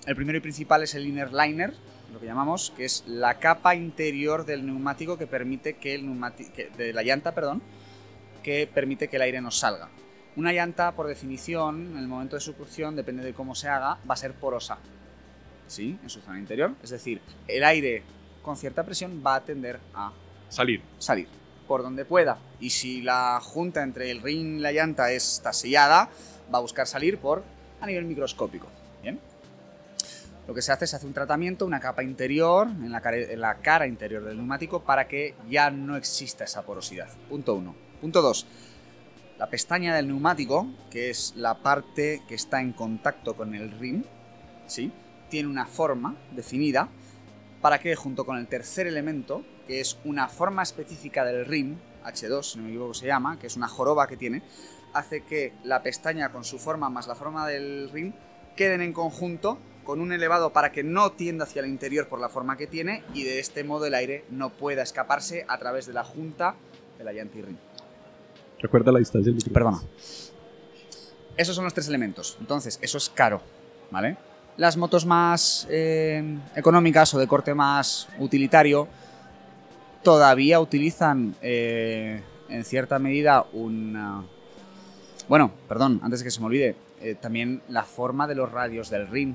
[0.07, 1.75] el primero y principal es el inner liner,
[2.13, 6.53] lo que llamamos, que es la capa interior del neumático que permite que el neumático,
[6.79, 7.63] de la llanta, perdón,
[8.45, 9.89] que permite que el aire nos salga.
[10.37, 13.99] Una llanta, por definición, en el momento de su cocción, depende de cómo se haga,
[14.09, 14.79] va a ser porosa.
[15.69, 15.99] ¿Sí?
[16.03, 16.73] En su zona interior.
[16.83, 18.03] Es decir, el aire
[18.43, 20.13] con cierta presión va a tender a
[20.49, 20.83] Salir.
[20.99, 21.29] salir
[21.67, 22.39] por donde pueda.
[22.61, 26.11] Y si la junta entre el ring y la llanta está sellada,
[26.53, 27.43] va a buscar salir por
[27.81, 28.67] a nivel microscópico.
[29.03, 29.19] Bien.
[30.47, 33.41] Lo que se hace es hace un tratamiento, una capa interior en la, cara, en
[33.41, 37.09] la cara interior del neumático para que ya no exista esa porosidad.
[37.31, 37.75] Punto uno.
[38.01, 38.47] Punto dos.
[39.39, 44.05] La pestaña del neumático, que es la parte que está en contacto con el ring,
[44.67, 44.93] ¿sí?
[45.29, 46.89] tiene una forma definida
[47.61, 52.43] para que junto con el tercer elemento, que es una forma específica del rim, H2
[52.43, 54.43] si no me equivoco se llama, que es una joroba que tiene,
[54.93, 58.13] hace que la pestaña con su forma más la forma del rim
[58.55, 62.29] queden en conjunto con un elevado para que no tienda hacia el interior por la
[62.29, 65.93] forma que tiene y de este modo el aire no pueda escaparse a través de
[65.93, 66.55] la junta
[66.99, 67.57] de la rim.
[68.65, 69.53] Recuerda la distancia del.
[69.53, 69.79] Perdona.
[71.37, 72.39] Esos son los tres elementos.
[72.41, 73.43] Entonces, eso es caro,
[73.91, 74.17] ¿vale?
[74.57, 78.89] Las motos más eh, económicas o de corte más utilitario
[80.03, 84.25] todavía utilizan eh, en cierta medida una...
[85.29, 88.89] Bueno, perdón, antes de que se me olvide, eh, también la forma de los radios
[88.89, 89.35] del ring.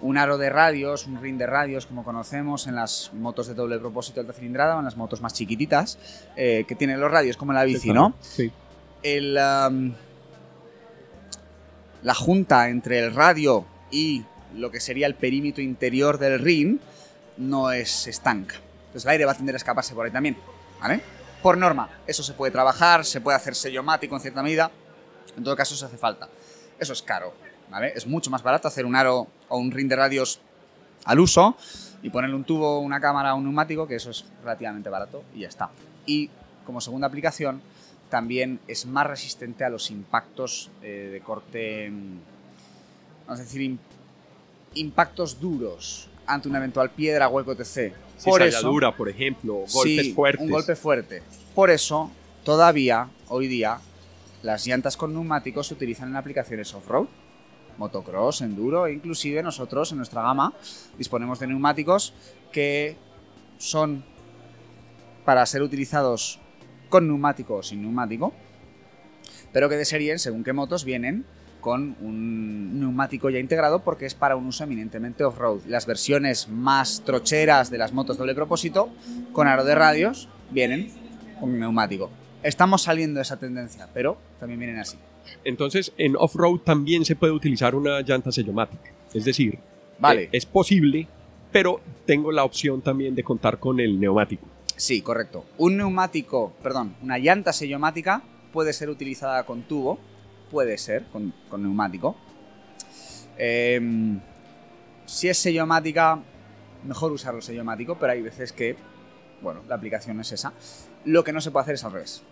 [0.00, 3.78] Un aro de radios, un ring de radios, como conocemos en las motos de doble
[3.78, 5.98] propósito alta cilindrada o en las motos más chiquititas,
[6.36, 8.14] eh, que tienen los radios como en la bici, ¿no?
[8.20, 8.52] Sí.
[9.02, 9.92] el, um,
[12.02, 16.78] la junta entre el radio y lo que sería el perímetro interior del ring
[17.36, 18.56] no es estanca.
[18.86, 20.36] Entonces el aire va a tender a escaparse por ahí también,
[20.80, 21.00] ¿vale?
[21.42, 24.70] Por norma, eso se puede trabajar, se puede hacer sellomático en cierta medida,
[25.36, 26.28] en todo caso eso hace falta.
[26.78, 27.32] Eso es caro,
[27.70, 27.92] ¿vale?
[27.94, 30.40] Es mucho más barato hacer un aro o un ring de radios
[31.04, 31.56] al uso
[32.02, 35.48] y ponerle un tubo, una cámara, un neumático, que eso es relativamente barato y ya
[35.48, 35.70] está.
[36.06, 36.30] Y
[36.66, 37.60] como segunda aplicación,
[38.10, 42.18] también es más resistente a los impactos eh, de corte, mm,
[43.26, 43.78] vamos a decir, im-
[44.74, 47.94] impactos duros ante una eventual piedra, hueco, etc.
[48.24, 50.44] Por eso, por ejemplo, golpes Sí, fuertes.
[50.44, 51.22] un golpe fuerte.
[51.54, 52.10] Por eso,
[52.44, 53.78] todavía, hoy día,
[54.42, 57.06] las llantas con neumáticos se utilizan en aplicaciones off-road,
[57.78, 60.52] motocross, enduro, e inclusive nosotros en nuestra gama
[60.98, 62.12] disponemos de neumáticos
[62.52, 62.96] que
[63.58, 64.04] son
[65.24, 66.40] para ser utilizados
[66.88, 68.32] con neumático o sin neumático,
[69.52, 71.24] pero que de serie, según qué motos, vienen
[71.60, 75.62] con un neumático ya integrado porque es para un uso eminentemente off-road.
[75.66, 78.90] Las versiones más trocheras de las motos doble propósito,
[79.32, 80.90] con aro de radios, vienen
[81.40, 82.10] con neumático.
[82.42, 84.96] Estamos saliendo de esa tendencia, pero también vienen así.
[85.44, 88.92] Entonces, en off-road también se puede utilizar una llanta sellomática.
[89.14, 89.58] Es decir,
[89.98, 90.24] Vale.
[90.24, 91.08] eh, es posible,
[91.52, 94.46] pero tengo la opción también de contar con el neumático.
[94.76, 95.44] Sí, correcto.
[95.58, 99.98] Un neumático, perdón, una llanta sellomática puede ser utilizada con tubo,
[100.50, 102.16] puede ser con, con neumático.
[103.36, 104.20] Em,
[105.06, 106.22] si es sellomática,
[106.84, 108.76] mejor usarlo sellomático, pero hay veces que,
[109.42, 110.52] bueno, la aplicación es esa.
[111.04, 112.22] Lo que no se puede hacer es al revés.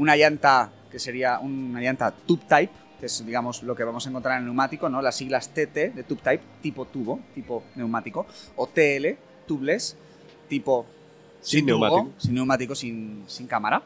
[0.00, 4.08] Una llanta que sería una llanta tube type, que es, digamos, lo que vamos a
[4.08, 5.02] encontrar en el neumático, ¿no?
[5.02, 9.96] Las siglas TT de tube type, tipo tubo, tipo neumático, o TL, tubeless,
[10.48, 10.86] tipo
[11.42, 12.14] Sin tubo, neumático.
[12.18, 13.82] sin neumático, sin, sin cámara.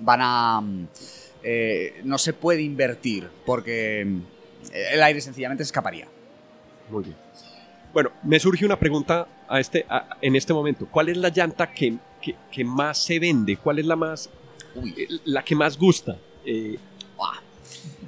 [0.00, 0.62] Van a...
[1.42, 4.20] eh, no se puede invertir porque mm,
[4.92, 6.06] el aire sencillamente escaparía.
[6.90, 7.16] Muy bien.
[7.94, 10.86] Bueno, me surge una pregunta a este, a- en este momento.
[10.90, 13.56] ¿Cuál es la llanta que, que- que más se vende?
[13.56, 14.28] ¿Cuál es la más,
[14.76, 16.16] eh, la que más gusta?
[16.44, 16.78] Eh,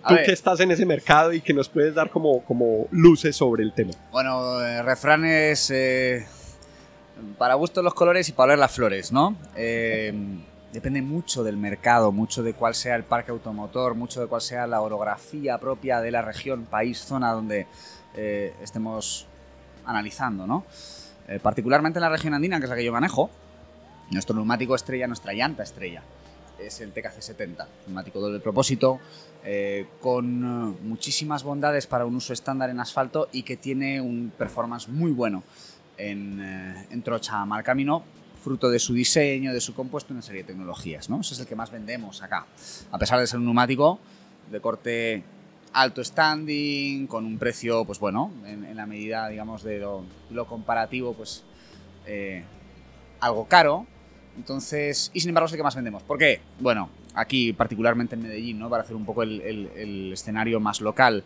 [0.05, 3.37] A tú que estás en ese mercado y que nos puedes dar como, como luces
[3.37, 3.93] sobre el tema.
[4.11, 6.27] Bueno, eh, refranes eh,
[7.39, 9.37] para gusto los colores y para oler las flores, ¿no?
[9.55, 10.13] Eh,
[10.73, 14.67] depende mucho del mercado, mucho de cuál sea el parque automotor, mucho de cuál sea
[14.67, 17.67] la orografía propia de la región, país, zona donde
[18.15, 19.27] estemos
[19.87, 20.65] analizando, ¿no?
[21.43, 23.31] Particularmente en la región andina, que es la que yo manejo,
[24.11, 26.03] nuestro neumático estrella, nuestra llanta estrella,
[26.67, 29.01] es el TKC70, neumático doble propósito,
[29.45, 34.33] eh, con eh, muchísimas bondades para un uso estándar en asfalto y que tiene un
[34.37, 35.43] performance muy bueno
[35.99, 38.05] en, eh, trocha mal camino,
[38.43, 41.11] fruto de su diseño, de su compuesto una serie de tecnologías.
[41.11, 41.21] ¿no?
[41.21, 42.47] Ese es el que más vendemos acá.
[42.91, 43.99] A pesar de ser un neumático
[44.51, 45.25] de corte
[45.73, 51.45] alto standing, con un precio, pues bueno, en, la medida, digamos, de lo, comparativo, pues
[53.21, 53.87] algo caro.
[54.37, 56.03] Entonces, y sin embargo es el que más vendemos.
[56.03, 56.41] ¿Por qué?
[56.59, 58.71] Bueno, aquí particularmente en Medellín, ¿no?
[58.71, 61.25] Para hacer un poco el, escenario más local.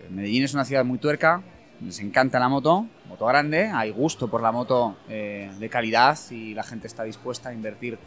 [0.00, 1.42] Eh, Medellín es una ciudad muy tuerca,
[1.84, 6.54] les encanta la moto, moto grande, hay gusto por la moto eh, de calidad y
[6.54, 7.98] la gente está dispuesta a invertir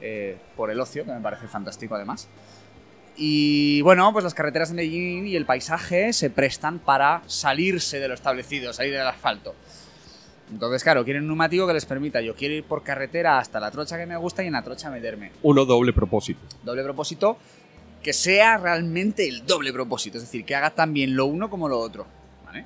[0.00, 2.28] eh, por el ocio, que me parece fantástico además.
[3.16, 8.06] Y bueno, pues las carreteras de Medellín y el paisaje se prestan para salirse de
[8.06, 9.56] lo establecido, salir del asfalto.
[10.50, 13.70] Entonces, claro, quieren un neumático que les permita, yo quiero ir por carretera hasta la
[13.70, 15.32] trocha que me gusta y en la trocha meterme.
[15.42, 16.40] Uno doble propósito.
[16.62, 17.36] Doble propósito,
[18.02, 21.78] que sea realmente el doble propósito, es decir, que haga también lo uno como lo
[21.78, 22.06] otro.
[22.46, 22.64] ¿vale?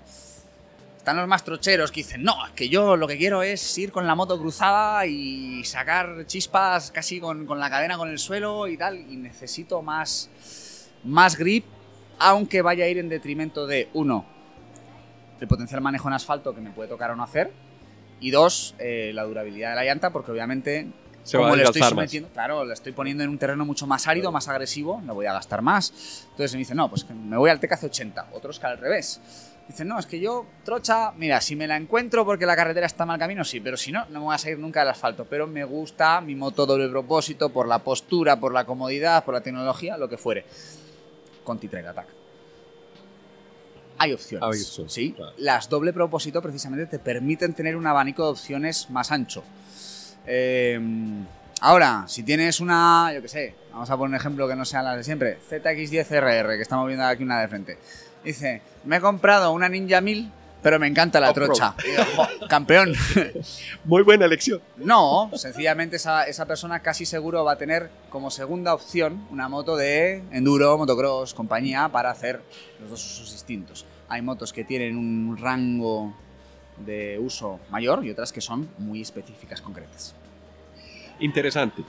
[0.97, 3.91] Están los más trocheros que dicen, no, es que yo lo que quiero es ir
[3.91, 8.69] con la moto cruzada y sacar chispas casi con, con la cadena con el suelo
[8.69, 11.65] y tal, y necesito más, más grip,
[12.21, 14.25] aunque vaya a ir en detrimento de, uno,
[15.41, 17.51] el potencial manejo en asfalto que me puede tocar o no hacer,
[18.23, 20.89] y dos, eh, la durabilidad de la llanta, porque obviamente
[21.25, 22.03] Se como le estoy desgastar más.
[22.05, 25.27] sometiendo, claro, le estoy poniendo en un terreno mucho más árido, más agresivo, no voy
[25.27, 26.25] a gastar más.
[26.31, 29.21] Entonces me dicen, no, pues me voy al TKC 80, otros que al revés.
[29.69, 33.07] Dicen, no, es que yo, trocha, mira, si me la encuentro porque la carretera está
[33.07, 35.25] mal camino, sí, pero si no, no me voy a salir nunca del asfalto.
[35.29, 39.41] Pero me gusta mi moto doble propósito por la postura, por la comodidad, por la
[39.41, 40.45] tecnología, lo que fuere.
[41.45, 42.22] Conti Trail Attack.
[44.03, 44.43] Hay opciones.
[44.45, 45.13] Hay opciones, ¿sí?
[45.13, 45.33] claro.
[45.39, 49.45] Las doble propósito precisamente te permiten tener un abanico de opciones más ancho.
[50.27, 50.81] Eh,
[51.61, 54.85] ahora, si tienes una, yo qué sé, vamos a poner un ejemplo que no sean
[54.85, 57.79] las de siempre, ZX10RR, que estamos viendo aquí una de frente.
[58.25, 60.31] Dice, me he comprado una Ninja 1000,
[60.63, 61.75] pero me encanta la trocha.
[61.85, 62.95] Y digo, "Jo, campeón.
[63.85, 64.61] Muy buena elección.
[64.77, 69.77] No, sencillamente esa, esa persona casi seguro va a tener como segunda opción una moto
[69.77, 72.43] de enduro, motocross, compañía, para hacer
[72.81, 73.85] los dos usos distintos.
[74.13, 76.13] Hay motos que tienen un rango
[76.85, 80.15] de uso mayor y otras que son muy específicas, concretas.
[81.21, 81.83] Interesante.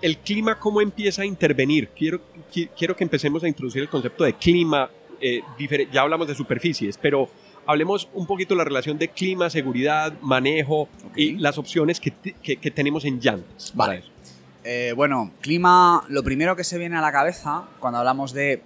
[0.00, 1.88] El clima, ¿cómo empieza a intervenir?
[1.88, 2.20] Quiero,
[2.52, 4.88] qui- quiero que empecemos a introducir el concepto de clima.
[5.22, 5.42] eh,
[5.92, 7.28] ya hablamos de superficies, pero
[7.66, 12.10] hablemos un poquito de la relación de clima, seguridad, manejo y las opciones que,
[12.42, 13.72] que- que tenemos en llantas.
[13.76, 14.00] para Vale.
[14.00, 14.10] eso.
[14.64, 18.62] Eh, bueno, clima, lo primero que se viene a la cabeza cuando hablamos de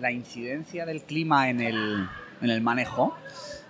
[0.00, 2.06] la incidencia del clima en el,
[2.40, 3.14] en el manejo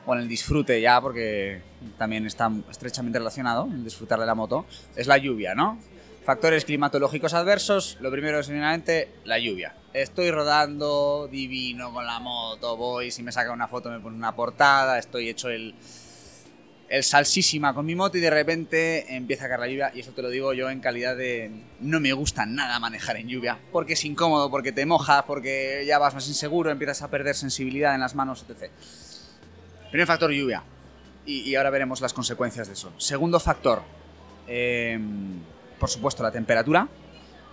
[0.07, 1.63] o en el disfrute ya, porque
[1.99, 5.79] también está estrechamente relacionado el disfrutar de la moto, es la lluvia, ¿no?
[6.25, 9.75] Factores climatológicos adversos, lo primero es evidentemente la lluvia.
[9.93, 14.35] Estoy rodando divino con la moto, voy, si me saca una foto me pone una
[14.35, 15.75] portada, estoy hecho el,
[16.95, 20.13] el salsísima con mi moto y de repente empieza a caer la lluvia y eso
[20.13, 23.95] te lo digo yo en calidad de no me gusta nada manejar en lluvia porque
[23.95, 28.01] es incómodo, porque te mojas, porque ya vas más inseguro, empiezas a perder sensibilidad en
[28.01, 28.71] las manos, etc.
[29.91, 30.63] Primer factor lluvia
[31.27, 32.93] y, ahora veremos las consecuencias de eso.
[32.97, 33.83] Segundo factor,
[34.47, 34.97] eh,
[35.81, 36.87] por supuesto la temperatura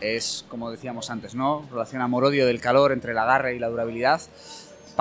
[0.01, 1.67] es como decíamos antes, ¿no?
[1.71, 4.21] Relación amor-odio del calor entre el agarre y la durabilidad.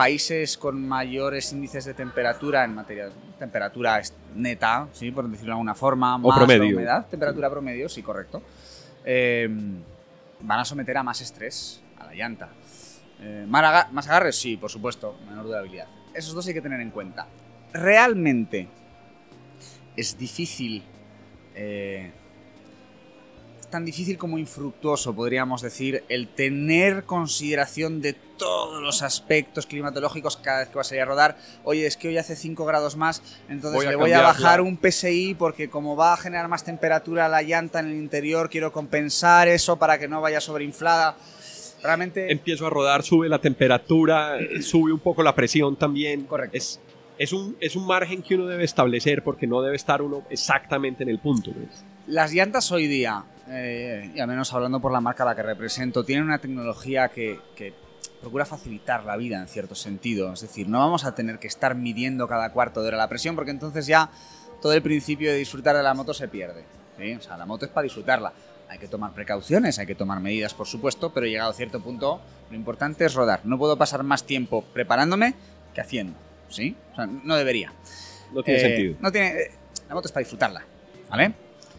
[0.04, 4.00] Países con mayores índices de temperatura en materia de temperatura
[4.34, 5.10] neta, ¿sí?
[5.10, 6.74] por decirlo de alguna forma, más la promedio.
[6.78, 8.42] humedad, temperatura promedio, sí, correcto,
[9.04, 9.46] eh,
[10.40, 12.48] van a someter a más estrés a la llanta.
[13.20, 14.36] Eh, ¿más aga- ¿Más agarres?
[14.36, 15.86] Sí, por supuesto, menor durabilidad.
[16.14, 17.26] Esos dos hay que tener en cuenta.
[17.74, 18.68] Realmente
[19.96, 20.82] es difícil,
[21.54, 22.10] eh,
[23.70, 30.60] tan difícil como infructuoso, podríamos decir, el tener consideración de todos los aspectos climatológicos cada
[30.60, 31.36] vez que vas a ir a rodar.
[31.64, 34.78] Oye, es que hoy hace 5 grados más, entonces Voy le voy a bajar un
[34.78, 39.48] PSI porque como va a generar más temperatura la llanta en el interior, quiero compensar
[39.48, 41.16] eso para que no vaya sobreinflada.
[41.82, 42.30] Realmente...
[42.30, 46.24] Empiezo a rodar, sube la temperatura, sube un poco la presión también.
[46.24, 46.56] Correcto.
[46.56, 46.80] Es,
[47.18, 51.02] es, un, es un margen que uno debe establecer porque no debe estar uno exactamente
[51.02, 51.52] en el punto.
[52.06, 55.42] Las llantas hoy día, eh, y al menos hablando por la marca a la que
[55.42, 57.72] represento, tienen una tecnología que, que
[58.20, 60.32] procura facilitar la vida en cierto sentido.
[60.32, 63.34] Es decir, no vamos a tener que estar midiendo cada cuarto de hora la presión
[63.34, 64.10] porque entonces ya
[64.62, 66.64] todo el principio de disfrutar de la moto se pierde.
[66.98, 67.14] ¿sí?
[67.14, 68.32] O sea, la moto es para disfrutarla.
[68.68, 72.20] Hay que tomar precauciones, hay que tomar medidas, por supuesto, pero llegado a cierto punto,
[72.50, 73.40] lo importante es rodar.
[73.44, 75.34] No puedo pasar más tiempo preparándome
[75.74, 76.16] que haciendo.
[76.48, 76.76] ¿Sí?
[76.92, 77.72] O sea, no debería.
[78.32, 78.96] No tiene Eh, sentido.
[79.00, 79.50] No tiene, eh,
[79.88, 80.62] la moto es para disfrutarla,
[81.08, 81.32] ¿vale?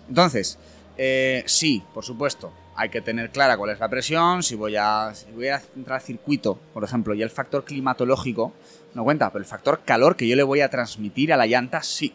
[0.10, 0.58] Entonces,
[0.97, 5.12] eh, sí, por supuesto, hay que tener clara cuál es la presión, si voy a,
[5.13, 8.54] si voy a entrar al circuito, por ejemplo, y el factor climatológico
[8.93, 11.82] no cuenta, pero el factor calor que yo le voy a transmitir a la llanta,
[11.84, 12.13] sí.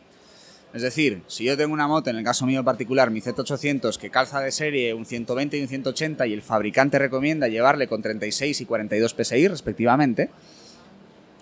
[0.74, 4.10] Es decir, si yo tengo una moto, en el caso mío particular, mi Z800, que
[4.10, 8.60] calza de serie un 120 y un 180 y el fabricante recomienda llevarle con 36
[8.60, 10.30] y 42 PSI respectivamente,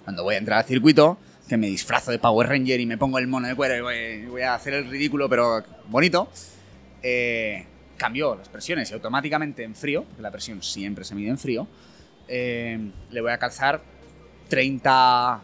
[0.04, 1.18] cuando voy a entrar al circuito,
[1.48, 4.42] que me disfrazo de Power Ranger y me pongo el mono de cuero y voy
[4.42, 6.28] a hacer el ridículo, pero bonito,
[7.06, 7.66] eh,
[7.98, 11.68] cambio las presiones y automáticamente en frío, porque la presión siempre se mide en frío,
[12.26, 12.78] eh,
[13.10, 13.80] le voy a calzar
[14.48, 15.42] 30...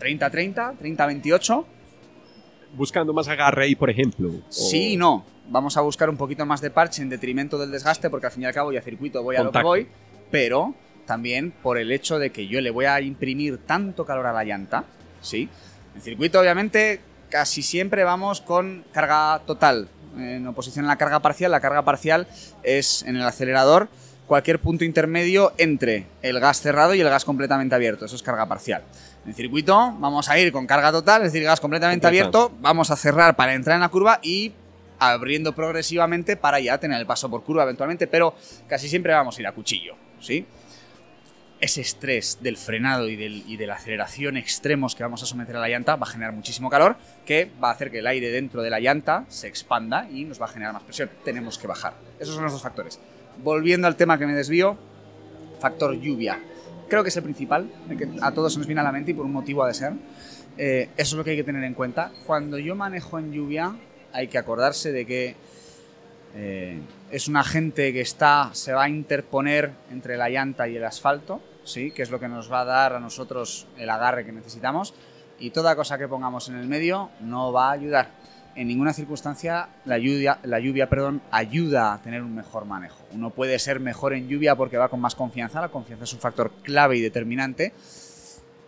[0.00, 1.64] 30-30, 30-28.
[2.74, 4.28] Buscando más agarre ahí, por ejemplo.
[4.30, 5.24] o- Sí y no.
[5.48, 8.42] Vamos a buscar un poquito más de parche en detrimento del desgaste, porque al fin
[8.42, 9.88] y al cabo ya circuito voy a lo que voy,
[10.30, 10.74] pero
[11.06, 14.44] también por el hecho de que yo le voy a imprimir tanto calor a la
[14.44, 14.84] llanta,
[15.22, 15.48] ¿sí?
[15.94, 17.00] En circuito, obviamente,
[17.30, 19.88] casi siempre vamos con carga total.
[20.18, 22.26] En oposición a la carga parcial, la carga parcial
[22.62, 23.88] es en el acelerador
[24.26, 28.04] cualquier punto intermedio entre el gas cerrado y el gas completamente abierto.
[28.04, 28.82] Eso es carga parcial.
[29.26, 32.28] En circuito vamos a ir con carga total, es decir, gas completamente Completa.
[32.28, 34.52] abierto, vamos a cerrar para entrar en la curva y
[34.98, 38.34] abriendo progresivamente para ya tener el paso por curva eventualmente, pero
[38.68, 40.46] casi siempre vamos a ir a cuchillo, ¿sí?
[41.60, 45.56] Ese estrés del frenado y, del- y de la aceleración extremos que vamos a someter
[45.56, 48.30] a la llanta va a generar muchísimo calor, que va a hacer que el aire
[48.30, 51.10] dentro de la llanta se expanda y nos va a generar más presión.
[51.24, 51.94] Tenemos que bajar.
[52.20, 53.00] Esos son los dos factores.
[53.42, 54.76] Volviendo al tema que me desvío,
[55.60, 56.38] factor lluvia.
[56.88, 57.68] Creo que es el principal,
[57.98, 59.74] que a todos se nos viene a la mente y por un motivo ha de
[59.74, 59.92] ser.
[60.56, 62.12] Eh, eso es lo que hay que tener en cuenta.
[62.24, 63.74] Cuando yo manejo en lluvia,
[64.12, 65.34] hay que acordarse de que
[66.36, 66.78] eh,
[67.10, 71.42] es un agente que está, se va a interponer entre la llanta y el asfalto,
[71.70, 71.90] ¿sí?
[71.90, 74.94] que es lo que nos va a dar a nosotros el agarre que necesitamos.
[75.38, 78.10] Y toda cosa que pongamos en el medio no va a ayudar.
[78.56, 83.04] En ninguna circunstancia la lluvia, la lluvia perdón, ayuda a tener un mejor manejo.
[83.12, 85.60] Uno puede ser mejor en lluvia porque va con más confianza.
[85.60, 87.72] La confianza es un factor clave y determinante.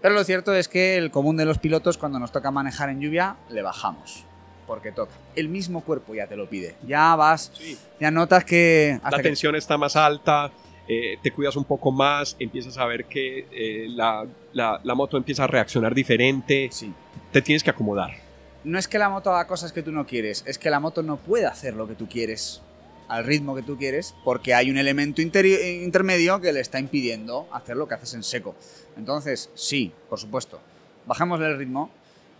[0.01, 3.01] Pero lo cierto es que el común de los pilotos, cuando nos toca manejar en
[3.01, 4.25] lluvia, le bajamos.
[4.67, 5.13] Porque toca.
[5.35, 6.77] El mismo cuerpo ya te lo pide.
[6.87, 7.77] Ya vas, Sí.
[7.99, 9.01] ya notas que.
[9.03, 10.53] La que- tensión está más alta,
[10.93, 15.17] eh, te cuidas un poco más, empiezas a ver que eh, la, la- la moto
[15.17, 16.93] empieza a reaccionar diferente, Sí.
[17.31, 18.11] te tienes que acomodar.
[18.65, 21.03] No es que la moto haga cosas que tú no quieres, es que la moto
[21.05, 22.61] no puede hacer lo que tú quieres
[23.09, 27.77] al ritmo que tú quieres porque hay un elemento intermedio que le está impidiendo hacer
[27.77, 28.55] lo que haces en seco.
[28.97, 30.61] Entonces, sí, por supuesto,
[31.07, 31.91] bajémosle el ritmo.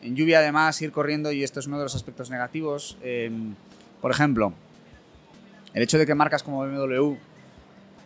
[0.03, 2.97] En lluvia, además, ir corriendo, y esto es uno de los aspectos negativos.
[3.03, 3.31] eh,
[4.01, 4.53] por ejemplo,
[5.75, 7.17] el hecho de que marcas como BMW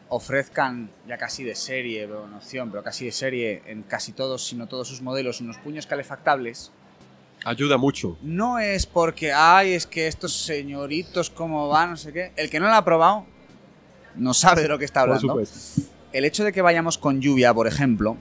[0.09, 4.47] ofrezcan ya casi de serie, pero no opción, pero casi de serie en casi todos,
[4.47, 6.71] sino todos sus modelos, unos puños calefactables,
[7.47, 8.17] Ayuda mucho.
[8.23, 12.33] no es porque, ay, es que estos señoritos cómo van, no sé qué.
[12.37, 13.27] El que no lo ha probado
[14.15, 15.29] no sabe de lo que está Por hablando.
[15.33, 15.83] supuesto.
[16.13, 18.17] El hecho de que vayamos con lluvia, por ejemplo,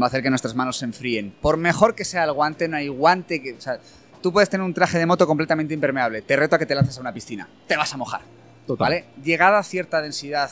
[0.00, 1.34] va a hacer que nuestras manos se enfríen.
[1.40, 3.54] Por mejor que sea el guante, no hay guante que...
[3.54, 3.78] O sea,
[4.20, 6.20] tú puedes tener un traje de moto completamente impermeable.
[6.22, 7.48] Te reto a que te lances a una piscina.
[7.68, 8.20] Te vas a mojar.
[8.66, 8.84] Total.
[8.86, 9.04] ¿Vale?
[9.22, 10.50] Llegada a cierta densidad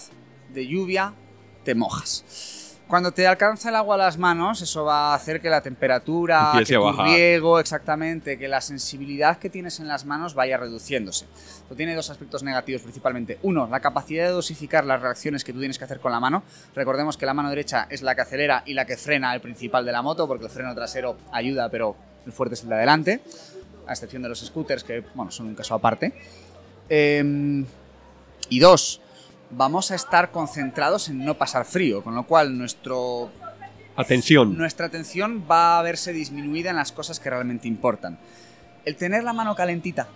[0.54, 1.12] de lluvia,
[1.64, 2.54] te mojas.
[2.86, 6.50] Cuando te alcanza el agua a las manos, eso va a hacer que la temperatura,
[6.52, 11.24] Empiece que tu riego, exactamente, que la sensibilidad que tienes en las manos vaya reduciéndose.
[11.24, 13.38] Esto tiene dos aspectos negativos principalmente.
[13.42, 16.42] Uno, la capacidad de dosificar las reacciones que tú tienes que hacer con la mano.
[16.74, 19.86] Recordemos que la mano derecha es la que acelera y la que frena el principal
[19.86, 21.96] de la moto, porque el freno trasero ayuda, pero
[22.26, 23.22] el fuerte es el de adelante,
[23.86, 26.12] a excepción de los scooters, que bueno, son un caso aparte.
[26.90, 27.64] Em,
[28.50, 29.00] y dos,
[29.50, 33.30] vamos a estar concentrados en no pasar frío, con lo cual nuestro,
[33.96, 34.56] Atención.
[34.56, 38.18] nuestra atención va a verse disminuida en las cosas que realmente importan.
[38.84, 40.08] El tener la mano calentita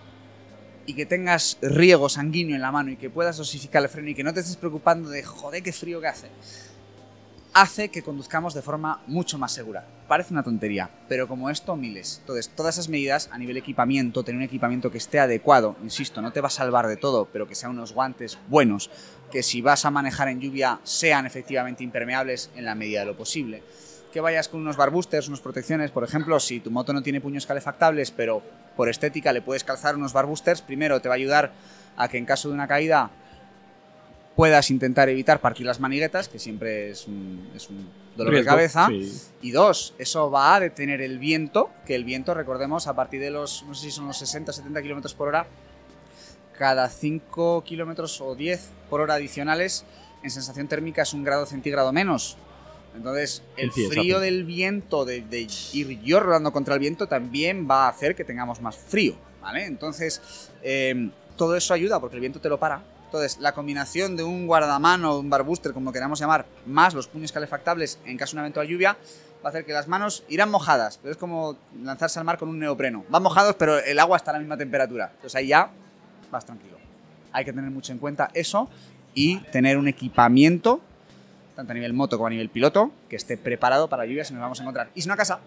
[0.86, 4.14] y que tengas riego sanguíneo en la mano y que puedas dosificar el freno y
[4.14, 6.28] que no te estés preocupando de joder qué frío que hace,
[7.60, 9.84] hace que conduzcamos de forma mucho más segura.
[10.06, 12.18] Parece una tontería, pero como esto, miles.
[12.20, 16.32] Entonces, todas esas medidas a nivel equipamiento, tener un equipamiento que esté adecuado, insisto, no
[16.32, 18.90] te va a salvar de todo, pero que sean unos guantes buenos,
[19.32, 23.16] que si vas a manejar en lluvia sean efectivamente impermeables en la medida de lo
[23.16, 23.64] posible.
[24.12, 27.20] Que vayas con unos bar boosters, unas protecciones, por ejemplo, si tu moto no tiene
[27.20, 28.40] puños calefactables, pero
[28.76, 31.52] por estética le puedes calzar unos bar boosters, primero te va a ayudar
[31.96, 33.10] a que en caso de una caída
[34.38, 38.56] puedas intentar evitar partir las maniguetas, que siempre es un, es un dolor Riesgo, de
[38.56, 38.86] cabeza.
[38.86, 39.12] sí.
[39.42, 43.32] Y dos, eso va a detener el viento, que el viento, recordemos, a partir de
[43.32, 45.48] los, no sé si son los 60, 70 kilómetros por hora,
[46.56, 49.84] cada 5 kilómetros o 10 por hora adicionales,
[50.22, 52.36] en sensación térmica es un grado centígrado menos.
[52.94, 57.86] Entonces, el frío del viento, de, de ir yo rodando contra el viento, también va
[57.86, 59.66] a hacer que tengamos más frío, ¿vale?
[59.66, 62.97] Entonces, eh, todo eso ayuda porque el viento te lo para.
[63.08, 67.98] Entonces, la combinación de un guardamano, un barbuster, como queramos llamar, más los puños calefactables
[68.04, 68.98] en caso de una eventual lluvia,
[69.42, 72.50] va a hacer que las manos irán mojadas, pero es como lanzarse al mar con
[72.50, 73.06] un neopreno.
[73.08, 75.06] Van mojados, pero el agua está a la misma temperatura.
[75.14, 75.70] Entonces ahí ya
[76.30, 76.76] vas tranquilo.
[77.32, 78.68] Hay que tener mucho en cuenta eso
[79.14, 80.82] y tener un equipamiento,
[81.56, 84.34] tanto a nivel moto como a nivel piloto, que esté preparado para la lluvia si
[84.34, 84.90] nos vamos a encontrar.
[84.94, 85.40] Y si no a casa,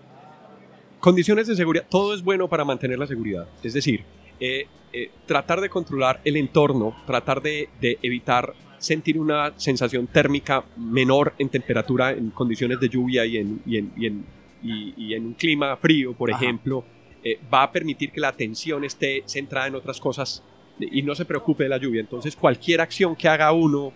[1.01, 1.85] Condiciones de seguridad.
[1.89, 3.47] Todo es bueno para mantener la seguridad.
[3.63, 4.03] Es decir,
[4.41, 10.65] eh, eh, tratar de controlar el entorno, tratar de, de evitar sentir una sensación térmica
[10.75, 14.25] menor en temperatura en condiciones de lluvia y en, y en, y en,
[14.63, 16.43] y- y en un clima frío, por Ajá.
[16.43, 16.83] ejemplo,
[17.23, 20.43] eh, va a permitir que la atención esté centrada en otras cosas
[20.79, 22.01] y no se preocupe de la lluvia.
[22.01, 23.93] Entonces, cualquier acción que haga uno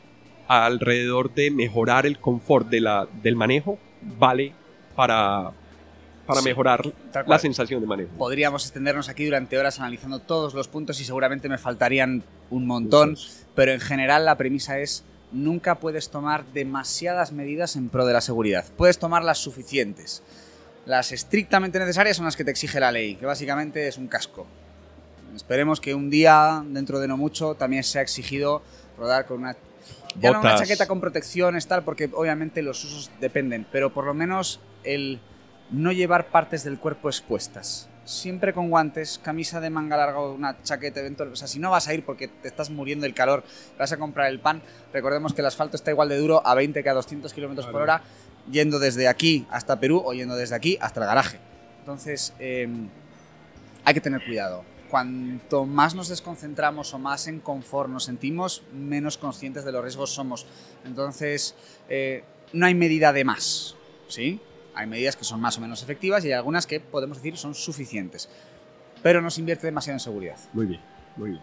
[0.48, 3.80] alrededor de mejorar el confort de la, del manejo
[4.20, 4.54] vale
[4.96, 5.52] para,
[6.26, 6.82] para Sí, mejorar
[7.28, 8.12] la sensación de manejo.
[8.18, 13.10] podríamos extendernos aquí durante horas analizando todos los puntos y seguramente me faltarían un montón.
[13.10, 18.14] Entonces, pero en general la premisa es nunca puedes tomar demasiadas medidas en pro de
[18.14, 18.66] la seguridad.
[18.78, 20.24] Puedes tomar las suficientes.
[20.86, 24.46] Las estrictamente necesarias son las que te exige la ley, que básicamente es un casco.
[25.36, 28.62] Esperemos que un día, dentro de no mucho, también sea exigido
[28.98, 29.58] rodar con una,
[30.22, 34.14] ya no una chaqueta con protecciones, tal, porque obviamente los usos dependen, pero por lo
[34.14, 35.20] menos el
[35.72, 37.90] no llevar partes del cuerpo expuestas.
[38.04, 41.30] Siempre con guantes, camisa de manga larga o una chaqueta eventual.
[41.30, 43.44] O sea, si no vas a ir porque te estás muriendo del calor,
[43.80, 44.62] vas a comprar el pan,
[44.94, 47.82] recordemos que el asfalto está igual de duro a 20 que a 200 kilómetros por
[47.82, 48.04] hora,
[48.52, 51.40] yendo desde aquí hasta Perú o yendo desde aquí hasta el garaje.
[51.80, 52.68] Entonces, eh,
[53.84, 54.64] hay que tener cuidado.
[54.90, 60.12] Cuanto más nos desconcentramos o más en confort nos sentimos, menos conscientes de los riesgos
[60.12, 60.46] somos.
[60.86, 61.56] Entonces,
[61.90, 63.76] eh, no hay medida de más,
[64.08, 64.40] ¿sí?
[64.76, 67.56] Hay medidas que son más o menos efectivas y hay algunas que podemos decir son
[67.56, 68.30] suficientes.
[69.02, 70.38] Pero no se invierte demasiado en seguridad.
[70.54, 70.82] Muy bien,
[71.16, 71.42] muy bien.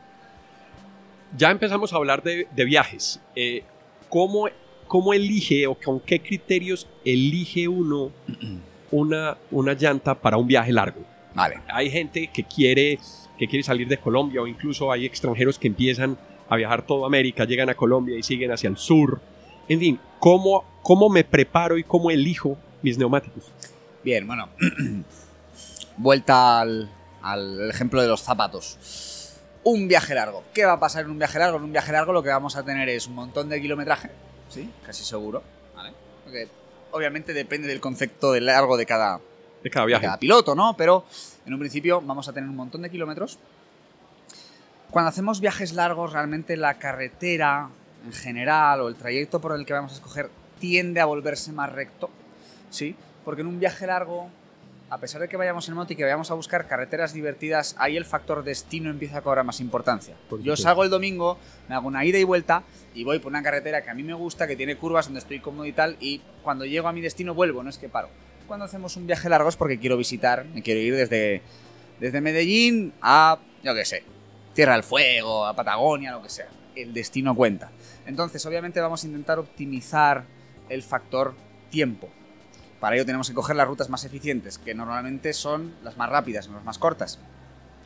[1.37, 3.21] Ya empezamos a hablar de, de viajes.
[3.35, 3.65] Eh,
[4.09, 4.49] ¿cómo,
[4.87, 8.11] ¿Cómo elige o con qué criterios elige uno
[8.91, 11.01] una, una llanta para un viaje largo?
[11.35, 11.61] Vale.
[11.69, 12.99] Hay gente que quiere,
[13.39, 16.19] que quiere salir de Colombia o incluso hay extranjeros que empiezan
[16.49, 19.21] a viajar toda América, llegan a Colombia y siguen hacia el sur.
[19.69, 23.51] En fin, ¿cómo, cómo me preparo y cómo elijo mis neumáticos?
[24.05, 24.49] Bien, bueno.
[25.97, 26.91] Vuelta al,
[27.23, 29.37] al ejemplo de los zapatos.
[29.65, 30.43] Un viaje largo.
[30.53, 31.59] ¿Qué va a pasar en un viaje largo?
[31.59, 34.11] En un viaje largo lo que vamos a tener es un montón de kilometraje,
[34.49, 34.69] ¿sí?
[34.85, 35.43] Casi seguro,
[35.77, 35.93] ¿vale?
[36.25, 36.49] Porque
[36.91, 39.21] obviamente depende del concepto de largo de cada,
[39.63, 40.07] De cada de viaje.
[40.07, 40.75] cada piloto, ¿no?
[40.77, 41.05] Pero
[41.47, 43.39] en un principio vamos a tener un montón de kilómetros.
[44.91, 47.69] Cuando hacemos viajes largos, realmente la carretera
[48.05, 50.29] en general o el trayecto por el que vamos a escoger
[50.59, 52.11] tiende a volverse más recto,
[52.73, 52.97] ¿sí?
[53.25, 54.29] Porque en un viaje largo,
[54.91, 57.97] a pesar de que vayamos en moto y que vayamos a buscar carreteras divertidas, ahí
[57.97, 60.17] el factor destino empieza a cobrar más importancia.
[60.29, 62.65] Por Yo salgo el domingo, me hago una ida y vuelta
[62.95, 65.41] y voy por una carretera que a mí me gusta, que tiene curvas donde estoy
[65.41, 68.09] cómodo y tal, y cuando llego a mi destino vuelvo, no es que paro.
[68.49, 71.43] Cuando hacemos un viaje largo es porque quiero visitar, me quiero ir desde,
[72.01, 74.03] desde Medellín a, yo qué sé,
[74.55, 76.49] Tierra del Fuego, a Patagonia, lo que sea.
[76.75, 77.71] El destino cuenta.
[78.05, 80.25] Entonces, obviamente vamos a intentar optimizar
[80.69, 81.35] el factor
[81.71, 82.11] tiempo.
[82.83, 86.49] Para ello tenemos que coger las rutas más eficientes, que normalmente son las más rápidas,
[86.49, 87.17] no las más cortas.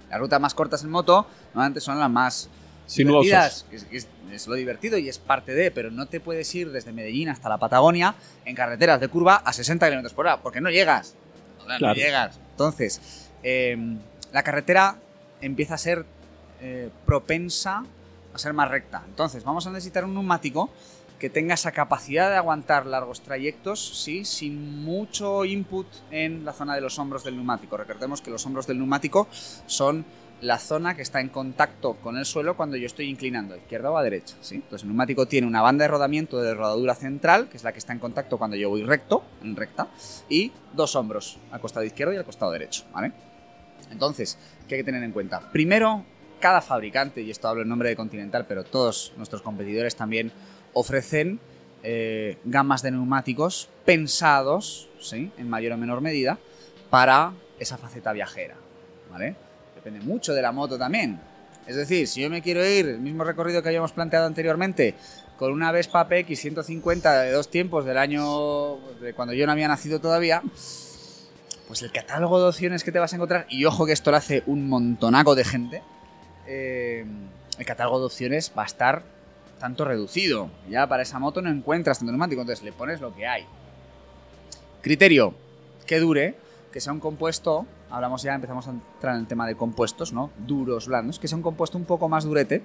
[0.09, 2.49] Las rutas más cortas en moto normalmente son las más
[2.86, 3.66] Sinuosas.
[3.70, 6.92] es, es- es lo divertido y es parte de, pero no te puedes ir desde
[6.92, 8.14] Medellín hasta la Patagonia
[8.47, 11.14] en carreteras de curva a 60 km por hora, porque no llegas.
[11.64, 11.88] Claro.
[11.88, 12.40] No llegas.
[12.53, 13.76] Entonces, eh,
[14.32, 14.97] la carretera
[15.42, 16.07] empieza a ser
[16.62, 17.84] eh, propensa
[18.32, 19.03] a ser más recta.
[19.07, 20.70] Entonces, vamos a necesitar un neumático
[21.19, 26.75] que tenga esa capacidad de aguantar largos trayectos, sí, sin mucho input en la zona
[26.75, 27.77] de los hombros del neumático.
[27.77, 29.29] Recordemos que los hombros del neumático
[29.67, 30.05] son
[30.41, 33.91] la zona que está en contacto con el suelo cuando yo estoy inclinando a izquierda
[33.91, 34.57] o a derecha, ¿sí?
[34.57, 37.79] Entonces el neumático tiene una banda de rodamiento de rodadura central, que es la que
[37.79, 39.89] está en contacto cuando yo voy recto, en recta,
[40.29, 43.12] y dos hombros, al costado izquierdo y al costado derecho, ¿vale?
[43.91, 44.39] Entonces,
[44.69, 45.41] ¿qué hay que tener en cuenta?
[45.53, 46.05] Primero,
[46.39, 50.33] cada fabricante, y esto hablo en nombre de Continental, pero todos nuestros competidores también
[50.79, 51.41] ofrecen
[51.83, 55.33] eh, gamas de neumáticos pensados, ¿sí?
[55.39, 56.39] en mayor o menor medida,
[56.91, 58.57] para esa faceta viajera.
[59.11, 59.35] ¿vale?
[59.74, 61.18] Depende mucho de la moto también.
[61.66, 64.95] Es decir, si yo me quiero ir el mismo recorrido que habíamos planteado anteriormente,
[65.39, 69.68] con una Vespa PX 150 de dos tiempos del año de cuando yo no había
[69.68, 70.43] nacido todavía,
[71.68, 74.18] pues el catálogo de opciones que te vas a encontrar, y ojo que esto lo
[74.18, 75.83] hace un montonaco de gente,
[76.47, 77.07] eh,
[77.59, 79.16] el catálogo de opciones va a estar
[79.59, 80.51] tanto reducido.
[80.69, 83.45] Ya para esa moto no encuentras tanto neumático, entonces le pones lo que hay.
[84.83, 85.35] Criterio,
[85.87, 86.35] que dure,
[86.73, 90.31] que sea un compuesto, hablamos ya, empezamos a entrar en el tema de compuestos, ¿no?
[90.47, 92.63] Duros, blandos, que sea un compuesto un poco más durete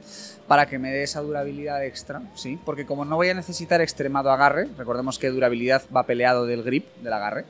[0.47, 2.59] para que me dé esa durabilidad extra, ¿sí?
[2.63, 6.85] Porque como no voy a necesitar extremado agarre, recordemos que durabilidad va peleado del grip,
[6.97, 7.45] del agarre,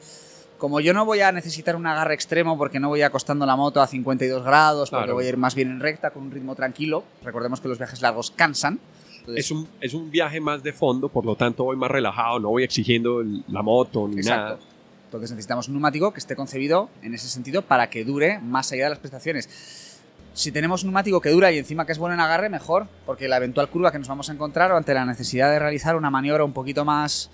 [0.57, 3.81] como yo no voy a necesitar un agarre extremo porque no voy acostando la moto
[3.81, 5.15] a 52 grados, porque Claro.
[5.15, 8.01] voy a ir más bien en recta con un ritmo tranquilo, recordemos que los viajes
[8.01, 8.79] largos cansan.
[9.27, 12.49] Es un, es un viaje más de fondo, por lo tanto voy más relajado, no
[12.49, 14.57] voy exigiendo la moto ni nada.
[15.05, 18.85] Entonces necesitamos un neumático que esté concebido en ese sentido para que dure más allá
[18.85, 19.99] de las prestaciones.
[20.33, 23.27] Si tenemos un neumático que dura y encima que es bueno en agarre, mejor, porque
[23.27, 26.09] la eventual curva que nos vamos a encontrar o ante la necesidad de realizar una
[26.09, 27.29] maniobra un poquito más,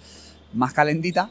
[0.54, 1.30] más calentita,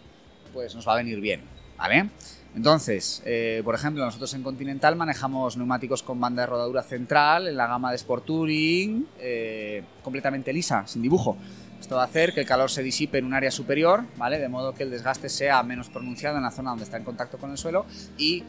[0.52, 1.42] pues nos va a venir bien,
[1.76, 2.10] ¿vale?
[2.56, 7.56] Entonces, eh, por ejemplo, nosotros en Continental manejamos neumáticos con banda de rodadura central en
[7.56, 11.36] la gama de Sport Touring, eh, completamente lisa, sin dibujo.
[11.78, 14.38] Esto va a hacer que el calor se disipe en un área superior, ¿vale?
[14.38, 17.36] De modo que el desgaste sea menos pronunciado en la zona donde está en contacto
[17.36, 17.84] con el suelo
[18.16, 18.42] y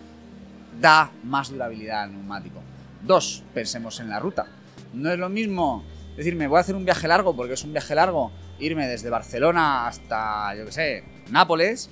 [0.79, 2.61] da más durabilidad al neumático.
[3.03, 4.47] Dos, pensemos en la ruta.
[4.93, 5.83] No es lo mismo
[6.15, 9.85] decirme, voy a hacer un viaje largo, porque es un viaje largo, irme desde Barcelona
[9.85, 11.89] hasta, yo qué sé, Nápoles,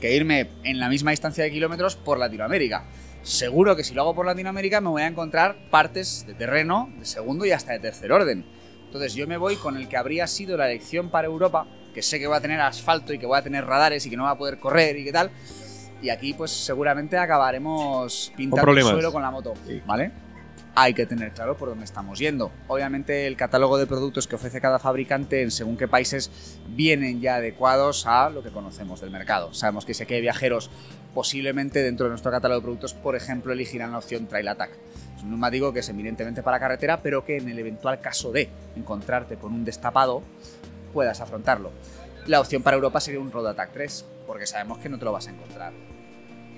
[0.00, 2.84] que irme en la misma distancia de kilómetros por Latinoamérica.
[3.22, 7.04] Seguro que si lo hago por Latinoamérica me voy a encontrar partes de terreno de
[7.04, 8.44] segundo y hasta de tercer orden.
[8.86, 12.18] Entonces yo me voy con el que habría sido la elección para Europa, que sé
[12.18, 14.30] que va a tener asfalto y que va a tener radares y que no va
[14.30, 15.30] a poder correr y qué tal.
[16.00, 19.54] Y aquí pues seguramente acabaremos pintando el suelo con la moto.
[19.84, 20.12] ¿vale?
[20.80, 22.52] Hay que tener claro por dónde estamos yendo.
[22.68, 26.30] Obviamente el catálogo de productos que ofrece cada fabricante en según qué países
[26.68, 29.52] vienen ya adecuados a lo que conocemos del mercado.
[29.52, 30.70] Sabemos que sé que hay viajeros
[31.14, 34.70] posiblemente dentro de nuestro catálogo de productos, por ejemplo, elegirán la opción Trail Attack.
[35.16, 38.48] Es un neumático que es eminentemente para carretera, pero que en el eventual caso de
[38.76, 40.22] encontrarte con un destapado,
[40.92, 41.72] puedas afrontarlo.
[42.28, 45.10] La opción para Europa sería un Road Attack 3, porque sabemos que no te lo
[45.10, 45.72] vas a encontrar.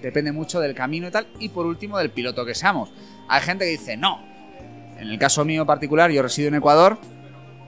[0.02, 2.90] Depende mucho del camino y tal, y por último del piloto que seamos.
[3.28, 4.20] Hay gente que dice, no.
[4.98, 6.98] En el caso mío particular, yo resido en Ecuador,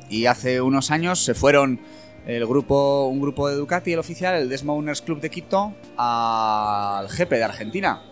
[0.08, 1.80] y hace unos años se fueron
[2.26, 7.08] el grupo, un grupo de Ducati, el oficial, el Desmo Owners Club de Quito, al
[7.08, 8.02] GP de Argentina.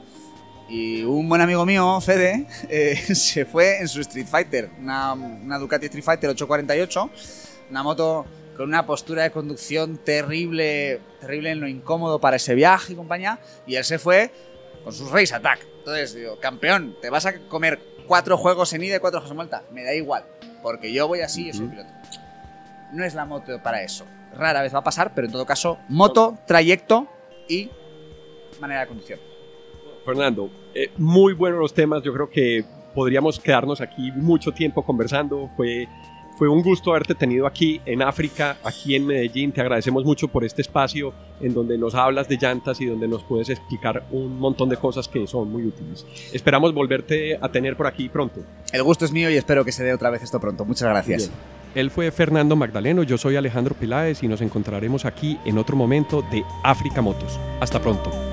[0.68, 5.58] Y un buen amigo mío, Fede, eh, se fue en su Street Fighter, una, una
[5.58, 7.10] Ducati Street Fighter 848,
[7.70, 12.92] una moto con una postura de conducción terrible, terrible en lo incómodo para ese viaje
[12.92, 14.32] y compañía, y él se fue
[14.84, 15.66] con sus Race Attack.
[15.78, 19.36] Entonces, digo, campeón, te vas a comer cuatro juegos en ida y cuatro juegos en
[19.36, 19.62] vuelta.
[19.72, 20.24] Me da igual,
[20.62, 21.90] porque yo voy así, yo soy piloto.
[22.92, 24.04] No es la moto para eso.
[24.36, 27.06] Rara vez va a pasar, pero en todo caso, moto, trayecto
[27.48, 27.70] y
[28.60, 29.18] manera de conducción.
[30.04, 32.02] Fernando, eh, muy buenos los temas.
[32.02, 35.48] Yo creo que podríamos quedarnos aquí mucho tiempo conversando.
[35.56, 35.88] Fue,
[36.40, 39.52] fue un gusto haberte tenido aquí en África, aquí en Medellín.
[39.52, 43.22] Te agradecemos mucho por este espacio en donde nos hablas de llantas y donde nos
[43.24, 46.06] puedes explicar un montón de cosas que son muy útiles.
[46.32, 48.40] Esperamos volverte a tener por aquí pronto.
[48.72, 50.64] El gusto es mío y espero que se dé otra vez esto pronto.
[50.64, 51.28] Muchas gracias.
[51.28, 51.40] Bien.
[51.74, 56.24] Él fue Fernando Magdaleno, yo soy Alejandro Piláez y nos encontraremos aquí en otro momento
[56.32, 57.38] de África Motos.
[57.60, 58.29] Hasta pronto.